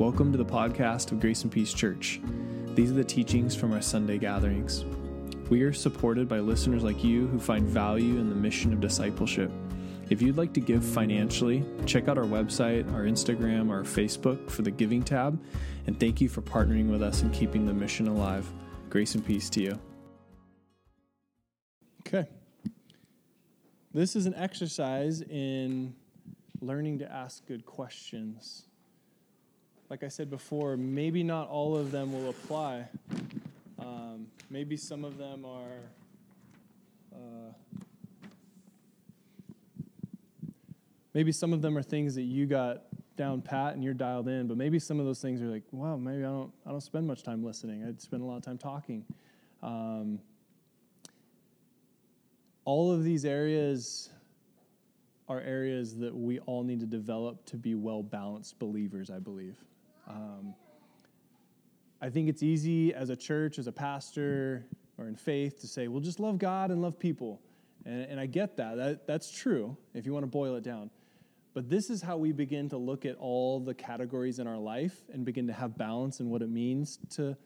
Welcome 0.00 0.32
to 0.32 0.38
the 0.38 0.46
podcast 0.46 1.12
of 1.12 1.20
Grace 1.20 1.42
and 1.42 1.52
Peace 1.52 1.74
Church. 1.74 2.22
These 2.68 2.90
are 2.90 2.94
the 2.94 3.04
teachings 3.04 3.54
from 3.54 3.70
our 3.74 3.82
Sunday 3.82 4.16
gatherings. 4.16 4.86
We 5.50 5.60
are 5.60 5.74
supported 5.74 6.26
by 6.26 6.38
listeners 6.38 6.82
like 6.82 7.04
you 7.04 7.26
who 7.26 7.38
find 7.38 7.68
value 7.68 8.16
in 8.16 8.30
the 8.30 8.34
mission 8.34 8.72
of 8.72 8.80
discipleship. 8.80 9.52
If 10.08 10.22
you'd 10.22 10.38
like 10.38 10.54
to 10.54 10.60
give 10.60 10.82
financially, 10.82 11.66
check 11.84 12.08
out 12.08 12.16
our 12.16 12.24
website, 12.24 12.90
our 12.94 13.02
Instagram, 13.02 13.68
our 13.68 13.82
Facebook 13.82 14.50
for 14.50 14.62
the 14.62 14.70
giving 14.70 15.02
tab. 15.02 15.38
And 15.86 16.00
thank 16.00 16.18
you 16.18 16.30
for 16.30 16.40
partnering 16.40 16.90
with 16.90 17.02
us 17.02 17.20
and 17.20 17.30
keeping 17.30 17.66
the 17.66 17.74
mission 17.74 18.08
alive. 18.08 18.50
Grace 18.88 19.14
and 19.14 19.26
peace 19.26 19.50
to 19.50 19.62
you. 19.62 19.78
Okay. 22.06 22.26
This 23.92 24.16
is 24.16 24.24
an 24.24 24.34
exercise 24.34 25.20
in 25.20 25.94
learning 26.62 27.00
to 27.00 27.12
ask 27.12 27.46
good 27.46 27.66
questions. 27.66 28.64
Like 29.90 30.04
I 30.04 30.08
said 30.08 30.30
before, 30.30 30.76
maybe 30.76 31.24
not 31.24 31.48
all 31.48 31.76
of 31.76 31.90
them 31.90 32.12
will 32.12 32.30
apply. 32.30 32.86
Um, 33.80 34.28
maybe 34.48 34.76
some 34.76 35.04
of 35.04 35.18
them 35.18 35.44
are. 35.44 35.80
Uh, 37.12 37.52
maybe 41.12 41.32
some 41.32 41.52
of 41.52 41.60
them 41.60 41.76
are 41.76 41.82
things 41.82 42.14
that 42.14 42.22
you 42.22 42.46
got 42.46 42.84
down 43.16 43.42
pat 43.42 43.74
and 43.74 43.82
you're 43.82 43.92
dialed 43.92 44.28
in, 44.28 44.46
but 44.46 44.56
maybe 44.56 44.78
some 44.78 45.00
of 45.00 45.06
those 45.06 45.20
things 45.20 45.42
are 45.42 45.48
like, 45.48 45.64
wow, 45.72 45.96
maybe 45.96 46.20
I 46.20 46.28
don't, 46.28 46.52
I 46.64 46.70
don't 46.70 46.80
spend 46.80 47.06
much 47.06 47.24
time 47.24 47.44
listening. 47.44 47.84
I 47.84 47.92
spend 47.98 48.22
a 48.22 48.24
lot 48.24 48.36
of 48.36 48.42
time 48.42 48.58
talking. 48.58 49.04
Um, 49.60 50.20
all 52.64 52.92
of 52.92 53.02
these 53.02 53.24
areas 53.24 54.10
are 55.28 55.40
areas 55.40 55.96
that 55.96 56.14
we 56.14 56.38
all 56.40 56.62
need 56.62 56.80
to 56.80 56.86
develop 56.86 57.44
to 57.46 57.56
be 57.56 57.74
well 57.74 58.04
balanced 58.04 58.58
believers, 58.60 59.10
I 59.10 59.18
believe. 59.18 59.56
Um, 60.10 60.54
I 62.02 62.10
think 62.10 62.28
it's 62.28 62.42
easy 62.42 62.94
as 62.94 63.10
a 63.10 63.16
church, 63.16 63.58
as 63.58 63.66
a 63.66 63.72
pastor, 63.72 64.66
or 64.98 65.06
in 65.06 65.16
faith 65.16 65.60
to 65.60 65.66
say, 65.66 65.88
well, 65.88 66.00
just 66.00 66.20
love 66.20 66.38
God 66.38 66.70
and 66.70 66.82
love 66.82 66.98
people. 66.98 67.40
And, 67.84 68.02
and 68.02 68.20
I 68.20 68.26
get 68.26 68.56
that. 68.56 68.76
that. 68.76 69.06
That's 69.06 69.30
true 69.30 69.76
if 69.94 70.06
you 70.06 70.12
want 70.12 70.24
to 70.24 70.30
boil 70.30 70.56
it 70.56 70.64
down. 70.64 70.90
But 71.52 71.68
this 71.68 71.90
is 71.90 72.00
how 72.00 72.16
we 72.16 72.32
begin 72.32 72.68
to 72.70 72.76
look 72.76 73.04
at 73.04 73.16
all 73.16 73.60
the 73.60 73.74
categories 73.74 74.38
in 74.38 74.46
our 74.46 74.58
life 74.58 74.96
and 75.12 75.24
begin 75.24 75.46
to 75.48 75.52
have 75.52 75.76
balance 75.76 76.20
in 76.20 76.30
what 76.30 76.42
it 76.42 76.48
means 76.48 76.98
to, 77.16 77.36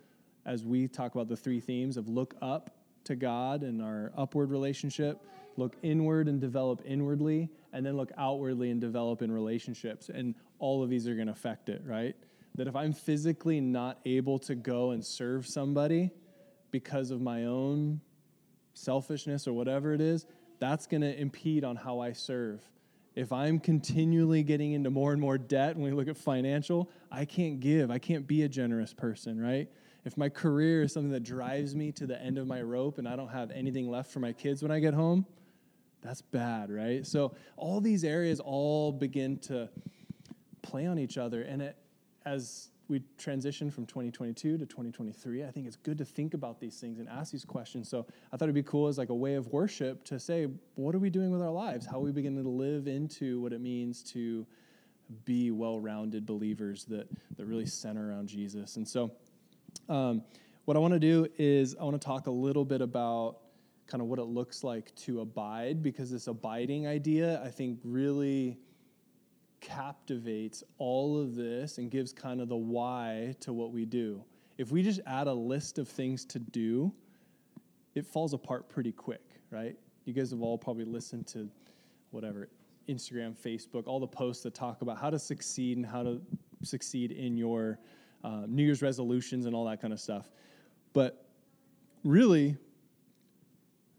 as 0.44 0.64
we 0.64 0.88
talk 0.88 1.14
about 1.14 1.28
the 1.28 1.36
three 1.36 1.60
themes 1.60 1.96
of 1.96 2.08
look 2.08 2.34
up 2.42 2.70
to 3.04 3.16
God 3.16 3.62
and 3.62 3.82
our 3.82 4.12
upward 4.16 4.50
relationship, 4.50 5.22
look 5.56 5.76
inward 5.82 6.28
and 6.28 6.40
develop 6.40 6.82
inwardly, 6.84 7.48
and 7.72 7.84
then 7.84 7.96
look 7.96 8.10
outwardly 8.18 8.70
and 8.70 8.80
develop 8.80 9.22
in 9.22 9.32
relationships. 9.32 10.10
And 10.10 10.34
all 10.58 10.82
of 10.82 10.90
these 10.90 11.08
are 11.08 11.14
going 11.14 11.26
to 11.26 11.32
affect 11.32 11.68
it, 11.68 11.82
right? 11.86 12.14
That 12.56 12.68
if 12.68 12.76
I'm 12.76 12.92
physically 12.92 13.60
not 13.60 13.98
able 14.04 14.38
to 14.40 14.54
go 14.54 14.92
and 14.92 15.04
serve 15.04 15.46
somebody 15.46 16.10
because 16.70 17.10
of 17.10 17.20
my 17.20 17.44
own 17.44 18.00
selfishness 18.74 19.48
or 19.48 19.52
whatever 19.52 19.92
it 19.92 20.00
is, 20.00 20.26
that's 20.60 20.86
going 20.86 21.00
to 21.00 21.18
impede 21.20 21.64
on 21.64 21.76
how 21.76 22.00
I 22.00 22.12
serve. 22.12 22.60
If 23.14 23.32
I'm 23.32 23.60
continually 23.60 24.42
getting 24.42 24.72
into 24.72 24.90
more 24.90 25.12
and 25.12 25.20
more 25.20 25.38
debt 25.38 25.76
when 25.76 25.84
we 25.84 25.92
look 25.92 26.08
at 26.08 26.16
financial, 26.16 26.90
I 27.10 27.24
can't 27.24 27.60
give. 27.60 27.90
I 27.90 27.98
can't 27.98 28.26
be 28.26 28.42
a 28.42 28.48
generous 28.48 28.92
person, 28.92 29.40
right? 29.40 29.68
If 30.04 30.16
my 30.16 30.28
career 30.28 30.82
is 30.82 30.92
something 30.92 31.12
that 31.12 31.22
drives 31.22 31.74
me 31.74 31.92
to 31.92 32.06
the 32.06 32.20
end 32.20 32.38
of 32.38 32.46
my 32.46 32.60
rope 32.60 32.98
and 32.98 33.08
I 33.08 33.16
don't 33.16 33.28
have 33.28 33.50
anything 33.52 33.88
left 33.88 34.10
for 34.10 34.18
my 34.20 34.32
kids 34.32 34.62
when 34.62 34.70
I 34.70 34.80
get 34.80 34.94
home, 34.94 35.26
that's 36.02 36.20
bad, 36.20 36.70
right? 36.70 37.06
So 37.06 37.34
all 37.56 37.80
these 37.80 38.04
areas 38.04 38.40
all 38.40 38.92
begin 38.92 39.38
to 39.38 39.70
play 40.62 40.86
on 40.86 40.98
each 40.98 41.16
other. 41.16 41.42
And 41.42 41.62
it, 41.62 41.76
as 42.24 42.70
we 42.88 43.02
transition 43.16 43.70
from 43.70 43.86
2022 43.86 44.58
to 44.58 44.66
2023, 44.66 45.44
I 45.44 45.50
think 45.50 45.66
it's 45.66 45.76
good 45.76 45.96
to 45.98 46.04
think 46.04 46.34
about 46.34 46.60
these 46.60 46.78
things 46.78 46.98
and 46.98 47.08
ask 47.08 47.32
these 47.32 47.44
questions. 47.44 47.88
So 47.88 48.06
I 48.32 48.36
thought 48.36 48.44
it'd 48.44 48.54
be 48.54 48.62
cool 48.62 48.88
as 48.88 48.98
like 48.98 49.08
a 49.08 49.14
way 49.14 49.34
of 49.34 49.48
worship 49.48 50.04
to 50.04 50.18
say, 50.18 50.48
what 50.74 50.94
are 50.94 50.98
we 50.98 51.10
doing 51.10 51.30
with 51.30 51.40
our 51.40 51.50
lives? 51.50 51.86
How 51.86 51.98
are 51.98 52.02
we 52.02 52.12
beginning 52.12 52.42
to 52.42 52.48
live 52.48 52.86
into 52.86 53.40
what 53.40 53.52
it 53.52 53.60
means 53.60 54.02
to 54.12 54.46
be 55.24 55.50
well-rounded 55.50 56.24
believers 56.24 56.84
that 56.86 57.08
that 57.36 57.46
really 57.46 57.66
center 57.66 58.10
around 58.10 58.28
Jesus? 58.28 58.76
And 58.76 58.86
so, 58.86 59.12
um, 59.88 60.22
what 60.66 60.76
I 60.76 60.80
want 60.80 60.94
to 60.94 61.00
do 61.00 61.26
is 61.38 61.74
I 61.78 61.84
want 61.84 62.00
to 62.00 62.04
talk 62.04 62.26
a 62.26 62.30
little 62.30 62.64
bit 62.64 62.80
about 62.80 63.38
kind 63.86 64.00
of 64.00 64.08
what 64.08 64.18
it 64.18 64.24
looks 64.24 64.64
like 64.64 64.94
to 64.96 65.20
abide, 65.20 65.82
because 65.82 66.10
this 66.10 66.26
abiding 66.26 66.86
idea, 66.86 67.42
I 67.42 67.50
think, 67.50 67.80
really 67.84 68.58
captivates 69.64 70.62
all 70.76 71.18
of 71.18 71.34
this 71.34 71.78
and 71.78 71.90
gives 71.90 72.12
kind 72.12 72.40
of 72.40 72.48
the 72.48 72.56
why 72.56 73.34
to 73.40 73.52
what 73.52 73.72
we 73.72 73.86
do. 73.86 74.22
If 74.58 74.70
we 74.70 74.82
just 74.82 75.00
add 75.06 75.26
a 75.26 75.32
list 75.32 75.78
of 75.78 75.88
things 75.88 76.24
to 76.26 76.38
do, 76.38 76.92
it 77.94 78.06
falls 78.06 78.34
apart 78.34 78.68
pretty 78.68 78.92
quick, 78.92 79.24
right? 79.50 79.74
You 80.04 80.12
guys 80.12 80.30
have 80.30 80.42
all 80.42 80.58
probably 80.58 80.84
listened 80.84 81.26
to 81.28 81.48
whatever 82.10 82.48
Instagram, 82.88 83.34
Facebook, 83.34 83.86
all 83.86 83.98
the 83.98 84.06
posts 84.06 84.42
that 84.42 84.54
talk 84.54 84.82
about 84.82 84.98
how 84.98 85.08
to 85.08 85.18
succeed 85.18 85.78
and 85.78 85.86
how 85.86 86.02
to 86.02 86.20
succeed 86.62 87.10
in 87.10 87.36
your 87.36 87.78
uh, 88.22 88.42
New 88.46 88.62
Year's 88.62 88.82
resolutions 88.82 89.46
and 89.46 89.54
all 89.54 89.64
that 89.64 89.80
kind 89.80 89.94
of 89.94 90.00
stuff. 90.00 90.30
But 90.92 91.26
really, 92.04 92.56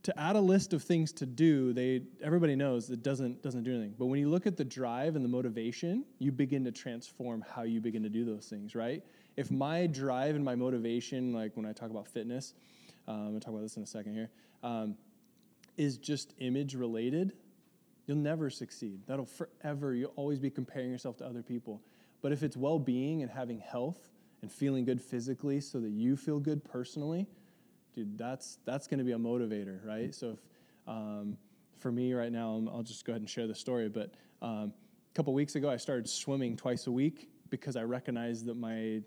to 0.05 0.19
add 0.19 0.35
a 0.35 0.39
list 0.39 0.71
of 0.73 0.83
things 0.83 1.11
to 1.11 1.25
do, 1.25 1.73
they 1.73 2.03
everybody 2.23 2.55
knows 2.55 2.91
it 2.91 3.01
doesn't 3.01 3.41
doesn't 3.41 3.63
do 3.63 3.71
anything. 3.71 3.95
But 3.97 4.05
when 4.05 4.19
you 4.19 4.29
look 4.29 4.45
at 4.45 4.55
the 4.55 4.63
drive 4.63 5.15
and 5.15 5.25
the 5.25 5.29
motivation, 5.29 6.05
you 6.19 6.31
begin 6.31 6.63
to 6.65 6.71
transform 6.71 7.43
how 7.49 7.63
you 7.63 7.81
begin 7.81 8.03
to 8.03 8.09
do 8.09 8.23
those 8.23 8.45
things, 8.45 8.75
right? 8.75 9.01
If 9.35 9.49
my 9.49 9.87
drive 9.87 10.35
and 10.35 10.45
my 10.45 10.53
motivation, 10.53 11.33
like 11.33 11.57
when 11.57 11.65
I 11.65 11.73
talk 11.73 11.89
about 11.89 12.07
fitness, 12.07 12.53
um, 13.07 13.15
I'm 13.15 13.27
gonna 13.29 13.39
talk 13.39 13.49
about 13.53 13.63
this 13.63 13.77
in 13.77 13.83
a 13.83 13.87
second 13.87 14.13
here, 14.13 14.29
um, 14.61 14.95
is 15.75 15.97
just 15.97 16.35
image 16.37 16.75
related, 16.75 17.33
you'll 18.05 18.17
never 18.17 18.51
succeed. 18.51 18.99
That'll 19.07 19.25
forever. 19.25 19.95
You'll 19.95 20.13
always 20.15 20.37
be 20.37 20.51
comparing 20.51 20.91
yourself 20.91 21.17
to 21.17 21.25
other 21.25 21.41
people. 21.41 21.81
But 22.21 22.31
if 22.31 22.43
it's 22.43 22.55
well 22.55 22.77
being 22.77 23.23
and 23.23 23.31
having 23.31 23.57
health 23.57 24.11
and 24.43 24.51
feeling 24.51 24.85
good 24.85 25.01
physically, 25.01 25.61
so 25.61 25.79
that 25.79 25.89
you 25.89 26.15
feel 26.15 26.39
good 26.39 26.63
personally 26.63 27.27
dude, 27.95 28.17
that's 28.17 28.59
that's 28.65 28.87
going 28.87 28.99
to 28.99 29.05
be 29.05 29.13
a 29.13 29.17
motivator, 29.17 29.83
right? 29.85 30.13
So 30.13 30.31
if 30.31 30.39
um, 30.87 31.37
for 31.79 31.91
me 31.91 32.13
right 32.13 32.31
now, 32.31 32.61
I'll 32.71 32.83
just 32.83 33.05
go 33.05 33.13
ahead 33.13 33.21
and 33.21 33.29
share 33.29 33.47
the 33.47 33.55
story. 33.55 33.89
But 33.89 34.13
um, 34.41 34.73
a 35.11 35.15
couple 35.15 35.33
weeks 35.33 35.55
ago, 35.55 35.69
I 35.69 35.77
started 35.77 36.07
swimming 36.07 36.57
twice 36.57 36.87
a 36.87 36.91
week 36.91 37.29
because 37.49 37.75
I 37.75 37.83
recognized 37.83 38.45
that 38.45 38.57
my 38.57 39.01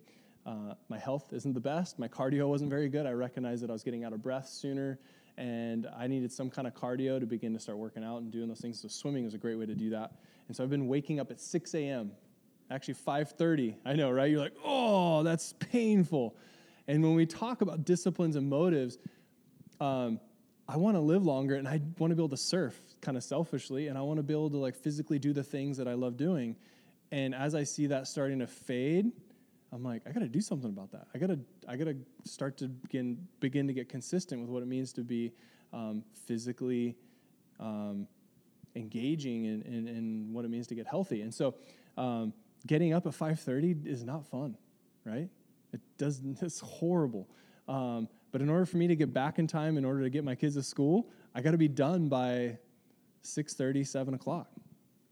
uh, 0.47 0.75
my 0.89 0.99
health 0.99 1.33
isn't 1.33 1.53
the 1.53 1.61
best. 1.61 1.99
My 1.99 2.09
cardio 2.09 2.49
wasn't 2.49 2.71
very 2.71 2.89
good. 2.89 3.07
I 3.07 3.13
recognized 3.13 3.63
that 3.63 3.71
I 3.71 3.75
was 3.75 3.83
getting 3.83 4.05
out 4.05 4.15
of 4.15 4.23
breath 4.23 4.49
sooner, 4.49 4.99
and 5.37 5.87
I 5.97 6.07
needed 6.07 6.33
some 6.33 6.49
kind 6.49 6.67
of 6.67 6.75
cardio 6.75 7.21
to 7.21 7.27
begin 7.27 7.53
to 7.53 7.61
start 7.61 7.79
working 7.79 8.03
out 8.03 8.23
and 8.23 8.31
doing 8.31 8.49
those 8.49 8.61
things. 8.61 8.81
So 8.81 8.89
swimming 8.89 9.27
is 9.27 9.35
a 9.35 9.39
great 9.39 9.59
way 9.59 9.67
to 9.67 9.75
do 9.75 9.91
that. 9.91 10.13
And 10.49 10.57
so 10.57 10.65
I've 10.65 10.71
been 10.71 10.89
waking 10.89 11.21
up 11.21 11.31
at 11.31 11.41
6 11.41 11.75
a.m. 11.75 12.13
Actually, 12.71 12.95
5:30. 12.95 13.77
I 13.85 13.95
know, 13.95 14.11
right? 14.11 14.31
You're 14.31 14.41
like, 14.41 14.57
oh, 14.65 15.23
that's 15.23 15.53
painful. 15.59 16.35
And 16.89 17.03
when 17.03 17.15
we 17.15 17.27
talk 17.27 17.61
about 17.61 17.85
disciplines 17.85 18.35
and 18.35 18.49
motives, 18.49 18.99
um, 19.79 20.19
I 20.67 20.77
want 20.77 20.97
to 20.97 21.01
live 21.01 21.25
longer 21.25 21.55
and 21.55 21.69
I 21.69 21.81
want 21.99 22.11
to 22.11 22.17
be 22.17 22.21
able 22.21 22.31
to 22.31 22.37
surf 22.37 22.79
kind 23.01 23.17
of 23.17 23.23
selfishly 23.23 23.89
and 23.89 23.97
I 23.97 24.01
want 24.01 24.17
to 24.19 24.23
be 24.23 24.33
able 24.33 24.51
to 24.51 24.57
like 24.57 24.75
physically 24.75 25.19
do 25.19 25.33
the 25.33 25.45
things 25.45 25.77
that 25.77 25.87
I 25.87 25.95
love 25.95 26.17
doing. 26.17 26.57
And 27.13 27.35
as 27.35 27.55
I 27.55 27.63
see 27.63 27.87
that 27.87 28.07
starting 28.07 28.41
to 28.41 28.47
fade, 28.47 29.13
I'm 29.73 29.83
like, 29.83 30.03
I 30.07 30.13
got 30.13 30.21
to 30.21 30.29
do 30.29 30.41
something 30.41 30.71
about 30.71 30.91
that. 30.93 31.07
I 31.15 31.19
got 31.19 31.29
to 31.29 31.39
I 31.69 31.77
got 31.77 31.85
to 31.85 31.97
start 32.25 32.57
to 32.59 32.69
begin 32.69 33.27
begin 33.41 33.67
to 33.67 33.73
get 33.73 33.89
consistent 33.89 34.41
with 34.41 34.51
what 34.51 34.63
it 34.63 34.67
means 34.67 34.93
to 34.95 35.03
be 35.03 35.33
um, 35.73 36.03
physically 36.27 36.97
um, 37.61 38.07
engaging 38.75 39.45
in, 39.45 39.63
in, 39.63 39.89
in, 39.89 40.33
what 40.33 40.45
it 40.45 40.49
means 40.49 40.67
to 40.69 40.75
get 40.75 40.87
healthy. 40.87 41.21
And 41.21 41.35
so, 41.35 41.55
um, 41.99 42.33
getting 42.67 42.95
up 42.95 43.07
at 43.07 43.13
5:30 43.13 43.87
is 43.87 44.05
not 44.05 44.27
fun, 44.27 44.57
right? 45.05 45.29
It 45.73 45.81
does. 45.97 46.21
It's 46.43 46.61
horrible. 46.61 47.29
Um, 47.67 48.09
but 48.31 48.43
in 48.43 48.49
order 48.49 48.67
for 48.67 48.77
me 48.77 48.87
to 48.89 48.97
get 48.97 49.13
back 49.13 49.39
in 49.39 49.47
time, 49.47 49.79
in 49.79 49.85
order 49.85 50.03
to 50.03 50.11
get 50.11 50.25
my 50.25 50.35
kids 50.35 50.55
to 50.57 50.63
school, 50.63 51.11
I 51.35 51.41
got 51.41 51.53
to 51.53 51.59
be 51.59 51.69
done 51.69 52.09
by 52.09 52.59
6:30, 53.23 53.87
7 53.87 54.15
o'clock. 54.15 54.51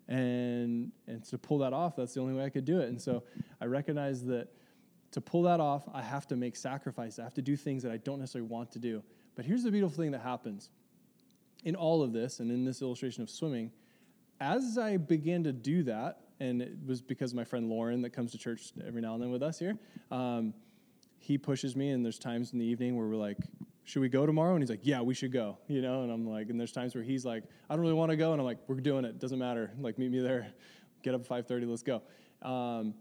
And 0.08 0.92
and 1.06 1.24
to 1.24 1.38
pull 1.38 1.58
that 1.58 1.72
off, 1.72 1.96
that's 1.96 2.14
the 2.14 2.20
only 2.20 2.34
way 2.34 2.44
I 2.44 2.50
could 2.50 2.64
do 2.64 2.80
it. 2.80 2.88
And 2.88 3.00
so 3.00 3.24
I 3.60 3.66
recognize 3.66 4.24
that 4.26 4.48
to 5.12 5.20
pull 5.20 5.42
that 5.42 5.60
off, 5.60 5.88
I 5.92 6.02
have 6.02 6.26
to 6.28 6.36
make 6.36 6.56
sacrifice. 6.56 7.18
I 7.18 7.24
have 7.24 7.34
to 7.34 7.42
do 7.42 7.56
things 7.56 7.82
that 7.82 7.92
I 7.92 7.96
don't 7.96 8.18
necessarily 8.18 8.48
want 8.48 8.70
to 8.72 8.78
do. 8.78 9.02
But 9.34 9.44
here's 9.44 9.62
the 9.62 9.70
beautiful 9.70 9.96
thing 9.96 10.12
that 10.12 10.20
happens 10.20 10.70
in 11.64 11.74
all 11.74 12.02
of 12.02 12.12
this, 12.12 12.40
and 12.40 12.50
in 12.50 12.64
this 12.64 12.82
illustration 12.82 13.22
of 13.22 13.30
swimming, 13.30 13.72
as 14.40 14.78
I 14.78 14.98
began 14.98 15.42
to 15.44 15.52
do 15.52 15.82
that, 15.84 16.20
and 16.40 16.62
it 16.62 16.76
was 16.86 17.00
because 17.00 17.34
my 17.34 17.44
friend 17.44 17.68
Lauren 17.68 18.02
that 18.02 18.10
comes 18.10 18.32
to 18.32 18.38
church 18.38 18.72
every 18.86 19.00
now 19.00 19.14
and 19.14 19.22
then 19.22 19.30
with 19.30 19.42
us 19.42 19.58
here. 19.58 19.78
Um, 20.10 20.54
he 21.18 21.38
pushes 21.38 21.74
me, 21.74 21.90
and 21.90 22.04
there's 22.04 22.18
times 22.18 22.52
in 22.52 22.58
the 22.58 22.64
evening 22.64 22.96
where 22.96 23.06
we're 23.06 23.16
like, 23.16 23.38
"Should 23.84 24.00
we 24.00 24.08
go 24.08 24.26
tomorrow?" 24.26 24.54
And 24.54 24.62
he's 24.62 24.70
like, 24.70 24.80
"Yeah, 24.82 25.00
we 25.00 25.14
should 25.14 25.32
go." 25.32 25.58
You 25.66 25.82
know, 25.82 26.02
and 26.02 26.12
I'm 26.12 26.28
like, 26.28 26.50
and 26.50 26.60
there's 26.60 26.72
times 26.72 26.94
where 26.94 27.04
he's 27.04 27.24
like, 27.24 27.44
"I 27.68 27.74
don't 27.74 27.82
really 27.82 27.94
want 27.94 28.10
to 28.10 28.16
go," 28.16 28.32
and 28.32 28.40
I'm 28.40 28.46
like, 28.46 28.58
"We're 28.68 28.76
doing 28.76 29.04
it. 29.04 29.18
Doesn't 29.18 29.38
matter. 29.38 29.72
Like, 29.80 29.98
meet 29.98 30.10
me 30.10 30.20
there. 30.20 30.52
Get 31.02 31.14
up 31.14 31.22
at 31.22 31.26
5:30. 31.26 31.66
Let's 31.66 31.82
go." 31.82 32.02
Um, 32.42 32.94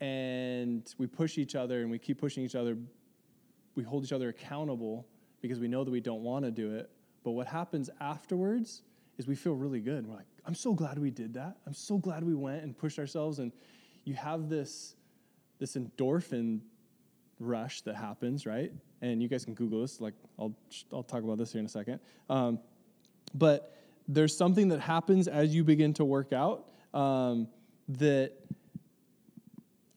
and 0.00 0.94
we 0.98 1.06
push 1.06 1.38
each 1.38 1.54
other 1.54 1.80
and 1.82 1.90
we 1.90 1.98
keep 1.98 2.18
pushing 2.18 2.44
each 2.44 2.54
other. 2.54 2.76
We 3.74 3.82
hold 3.82 4.04
each 4.04 4.12
other 4.12 4.28
accountable 4.28 5.06
because 5.40 5.60
we 5.60 5.68
know 5.68 5.84
that 5.84 5.90
we 5.90 6.00
don't 6.00 6.22
want 6.22 6.44
to 6.44 6.50
do 6.50 6.74
it. 6.74 6.90
But 7.24 7.32
what 7.32 7.46
happens 7.46 7.90
afterwards 8.00 8.82
is 9.18 9.26
we 9.26 9.34
feel 9.34 9.54
really 9.54 9.80
good. 9.80 10.06
We're 10.06 10.16
like, 10.16 10.26
I'm 10.44 10.54
so 10.54 10.72
glad 10.72 10.98
we 10.98 11.10
did 11.10 11.34
that. 11.34 11.56
I'm 11.66 11.74
so 11.74 11.98
glad 11.98 12.24
we 12.24 12.34
went 12.34 12.62
and 12.62 12.76
pushed 12.76 12.98
ourselves. 12.98 13.40
And 13.40 13.52
you 14.04 14.14
have 14.14 14.48
this, 14.48 14.94
this 15.58 15.76
endorphin 15.76 16.60
rush 17.40 17.82
that 17.82 17.96
happens, 17.96 18.46
right? 18.46 18.72
And 19.02 19.20
you 19.20 19.28
guys 19.28 19.44
can 19.44 19.54
Google 19.54 19.82
this. 19.82 20.00
Like, 20.00 20.14
I'll, 20.38 20.54
I'll 20.92 21.02
talk 21.02 21.22
about 21.22 21.38
this 21.38 21.52
here 21.52 21.58
in 21.60 21.66
a 21.66 21.68
second. 21.68 22.00
Um, 22.30 22.60
but 23.34 23.76
there's 24.06 24.36
something 24.36 24.68
that 24.68 24.80
happens 24.80 25.28
as 25.28 25.54
you 25.54 25.64
begin 25.64 25.92
to 25.94 26.04
work 26.04 26.32
out 26.32 26.66
um, 26.94 27.48
that 27.88 28.32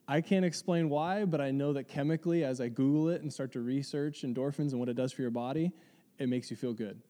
I 0.06 0.20
can't 0.20 0.44
explain 0.44 0.90
why, 0.90 1.24
but 1.24 1.40
I 1.40 1.52
know 1.52 1.72
that 1.72 1.84
chemically, 1.84 2.44
as 2.44 2.60
I 2.60 2.68
Google 2.68 3.08
it 3.08 3.22
and 3.22 3.32
start 3.32 3.52
to 3.52 3.60
research 3.60 4.22
endorphins 4.22 4.72
and 4.72 4.80
what 4.80 4.88
it 4.88 4.96
does 4.96 5.12
for 5.12 5.22
your 5.22 5.30
body, 5.30 5.72
it 6.18 6.28
makes 6.28 6.50
you 6.50 6.56
feel 6.56 6.74
good. 6.74 7.00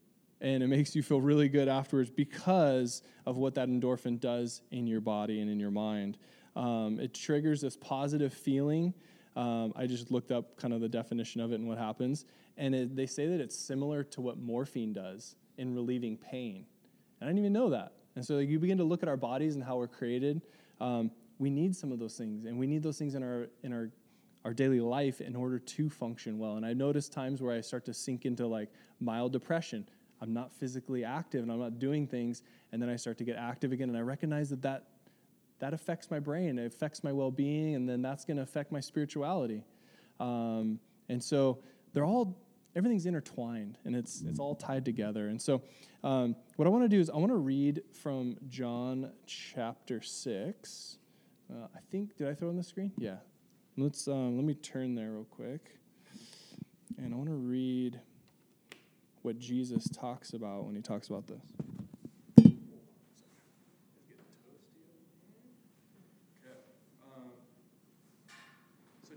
And 0.43 0.63
it 0.63 0.67
makes 0.67 0.95
you 0.95 1.03
feel 1.03 1.21
really 1.21 1.49
good 1.49 1.69
afterwards 1.69 2.11
because 2.11 3.03
of 3.25 3.39
what 3.39 3.55
that 3.55 3.69
endorphin 3.69 4.21
does 4.21 4.61
in 4.73 4.87
your 4.87 5.01
body 5.01 5.41
and 5.41 5.49
in 5.49 5.59
your 5.59 5.71
mind. 5.71 6.19
Um, 6.57 6.99
it 7.01 7.15
triggers 7.15 7.61
this 7.61 7.77
positive 7.77 8.35
feeling. 8.35 8.93
Um, 9.37 9.73
I 9.77 9.87
just 9.87 10.11
looked 10.11 10.33
up 10.33 10.59
kind 10.59 10.75
of 10.75 10.81
the 10.81 10.89
definition 10.89 11.41
of 11.41 11.53
it 11.53 11.61
and 11.61 11.69
what 11.69 11.79
happens. 11.79 12.27
And 12.59 12.75
it, 12.75 12.97
they 12.97 13.07
say 13.07 13.27
that 13.29 13.41
it's 13.41 13.57
similar 13.57 14.03
to 14.05 14.21
what 14.21 14.37
morphine 14.37 14.93
does 14.93 15.37
in 15.57 15.75
relieving 15.75 16.19
pain. 16.19 16.67
And 17.21 17.29
I 17.29 17.33
didn't 17.33 17.39
even 17.39 17.53
know 17.53 17.71
that. 17.71 17.93
And 18.17 18.25
so 18.25 18.39
you 18.39 18.59
begin 18.59 18.79
to 18.79 18.85
look 18.85 19.03
at 19.03 19.09
our 19.09 19.17
bodies 19.17 19.55
and 19.55 19.65
how 19.65 19.77
we're 19.77 19.87
created. 19.87 20.43
Um, 20.81 21.13
we 21.39 21.51
need 21.51 21.75
some 21.75 21.93
of 21.93 21.99
those 21.99 22.17
things, 22.17 22.45
and 22.45 22.59
we 22.59 22.67
need 22.67 22.83
those 22.83 22.99
things 22.99 23.15
in 23.15 23.23
our 23.23 23.49
in 23.63 23.73
our 23.73 23.91
our 24.45 24.53
daily 24.53 24.81
life 24.81 25.21
in 25.21 25.37
order 25.37 25.59
to 25.59 25.89
function 25.89 26.39
well. 26.39 26.57
And 26.57 26.67
I 26.67 26.73
notice 26.73 27.09
times 27.09 27.41
where 27.41 27.55
I 27.55 27.61
start 27.61 27.85
to 27.87 27.95
sink 27.95 28.27
into 28.27 28.47
like 28.47 28.69
mild 29.01 29.33
depression. 29.33 29.87
I'm 30.23 30.33
not 30.33 30.53
physically 30.53 31.05
active 31.05 31.43
and 31.43 31.53
I'm 31.53 31.59
not 31.59 31.79
doing 31.79 32.07
things, 32.07 32.43
and 32.71 32.81
then 32.81 32.89
I 32.89 32.97
start 32.97 33.19
to 33.19 33.25
get 33.25 33.37
active 33.37 33.73
again, 33.73 33.89
and 33.89 33.99
I 33.99 34.03
recognize 34.03 34.49
that 34.51 34.63
that 34.63 34.85
that 35.59 35.75
affects 35.75 36.11
my 36.11 36.19
brain, 36.19 36.59
it 36.59 36.67
affects 36.67 37.05
my 37.05 37.13
well-being, 37.13 37.75
and 37.77 37.89
then 37.89 38.03
that's 38.03 38.25
going 38.25 38.37
to 38.37 38.43
affect 38.43 38.73
my 38.73 38.81
spirituality. 38.81 39.63
Um, 40.19 40.81
and 41.09 41.23
so 41.23 41.59
they're 41.93 42.05
all 42.05 42.37
everything's 42.75 43.07
intertwined 43.07 43.77
and 43.85 43.95
it's 43.95 44.23
it's 44.23 44.39
all 44.39 44.55
tied 44.55 44.85
together. 44.85 45.29
And 45.29 45.41
so 45.41 45.63
um, 46.03 46.35
what 46.57 46.67
I 46.67 46.71
want 46.71 46.85
to 46.85 46.89
do 46.89 47.01
is 47.01 47.11
I 47.11 47.17
want 47.17 47.31
to 47.31 47.37
read 47.37 47.83
from 47.93 48.37
John 48.49 49.13
chapter 49.27 50.01
six. 50.01 50.99
Uh, 51.51 51.67
I 51.75 51.81
think 51.91 52.17
did 52.17 52.29
I 52.29 52.35
throw 52.35 52.49
on 52.49 52.57
the 52.57 52.63
screen? 52.63 52.93
Yeah. 52.97 53.17
Let's 53.77 54.09
um, 54.09 54.37
let 54.37 54.45
me 54.45 54.55
turn 54.55 54.95
there 54.95 55.13
real 55.13 55.25
quick, 55.25 55.79
and 56.99 57.15
I 57.15 57.17
want 57.17 57.31
to 57.31 57.37
read 57.37 58.01
what 59.23 59.39
Jesus 59.39 59.89
talks 59.89 60.33
about 60.33 60.67
when 60.67 60.75
he 60.75 60.83
talks 60.83 61.09
about 61.09 61.27
this. 61.27 61.41
So, 69.09 69.15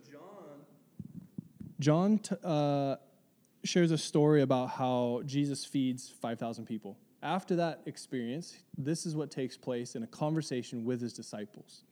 John 1.80 2.20
uh, 2.44 2.98
shares 3.64 3.92
a 3.92 3.98
story 3.98 4.42
about 4.42 4.70
how 4.70 5.22
Jesus 5.26 5.66
feeds 5.66 6.14
5,000 6.22 6.66
people. 6.66 6.98
After 7.24 7.56
that 7.56 7.82
experience, 7.88 8.58
this 8.78 9.08
is 9.08 9.16
what 9.16 9.32
takes 9.32 9.58
place 9.58 9.96
in 9.96 10.04
a 10.04 10.08
conversation 10.08 10.86
with 10.86 11.02
his 11.02 11.14
disciples. 11.14 11.84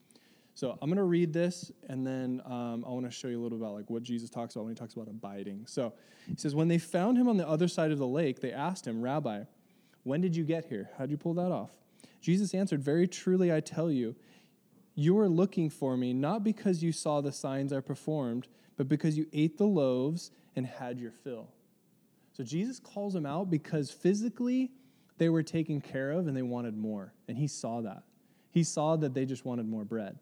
So 0.55 0.77
I'm 0.81 0.89
going 0.89 0.97
to 0.97 1.03
read 1.03 1.33
this, 1.33 1.71
and 1.89 2.05
then 2.05 2.41
um, 2.45 2.85
I 2.87 2.91
want 2.91 3.05
to 3.05 3.11
show 3.11 3.27
you 3.27 3.41
a 3.41 3.43
little 3.43 3.57
about 3.57 3.73
like 3.73 3.89
what 3.89 4.03
Jesus 4.03 4.29
talks 4.29 4.55
about 4.55 4.65
when 4.65 4.73
he 4.73 4.79
talks 4.79 4.93
about 4.93 5.07
abiding. 5.07 5.65
So 5.67 5.93
he 6.27 6.35
says, 6.37 6.53
when 6.53 6.67
they 6.67 6.77
found 6.77 7.17
him 7.17 7.27
on 7.27 7.37
the 7.37 7.47
other 7.47 7.67
side 7.67 7.91
of 7.91 7.97
the 7.97 8.07
lake, 8.07 8.39
they 8.39 8.51
asked 8.51 8.85
him, 8.85 9.01
Rabbi, 9.01 9.43
when 10.03 10.21
did 10.21 10.35
you 10.35 10.43
get 10.43 10.65
here? 10.65 10.91
How'd 10.97 11.09
you 11.09 11.17
pull 11.17 11.33
that 11.35 11.51
off? 11.51 11.71
Jesus 12.21 12.53
answered, 12.53 12.81
Very 12.81 13.07
truly 13.07 13.51
I 13.51 13.61
tell 13.61 13.89
you, 13.89 14.15
you 14.95 15.17
are 15.17 15.27
looking 15.27 15.69
for 15.69 15.97
me 15.97 16.13
not 16.13 16.43
because 16.43 16.83
you 16.83 16.91
saw 16.91 17.19
the 17.19 17.31
signs 17.31 17.73
I 17.73 17.79
performed, 17.79 18.47
but 18.77 18.87
because 18.87 19.17
you 19.17 19.25
ate 19.33 19.57
the 19.57 19.65
loaves 19.65 20.31
and 20.55 20.67
had 20.67 20.99
your 20.99 21.11
fill. 21.11 21.49
So 22.33 22.43
Jesus 22.43 22.79
calls 22.79 23.13
them 23.13 23.25
out 23.25 23.49
because 23.49 23.91
physically 23.91 24.71
they 25.17 25.29
were 25.29 25.43
taken 25.43 25.81
care 25.81 26.11
of 26.11 26.27
and 26.27 26.35
they 26.35 26.41
wanted 26.41 26.77
more. 26.77 27.13
And 27.27 27.37
he 27.37 27.47
saw 27.47 27.81
that. 27.81 28.03
He 28.51 28.63
saw 28.63 28.95
that 28.97 29.13
they 29.13 29.25
just 29.25 29.45
wanted 29.45 29.67
more 29.67 29.83
bread. 29.83 30.17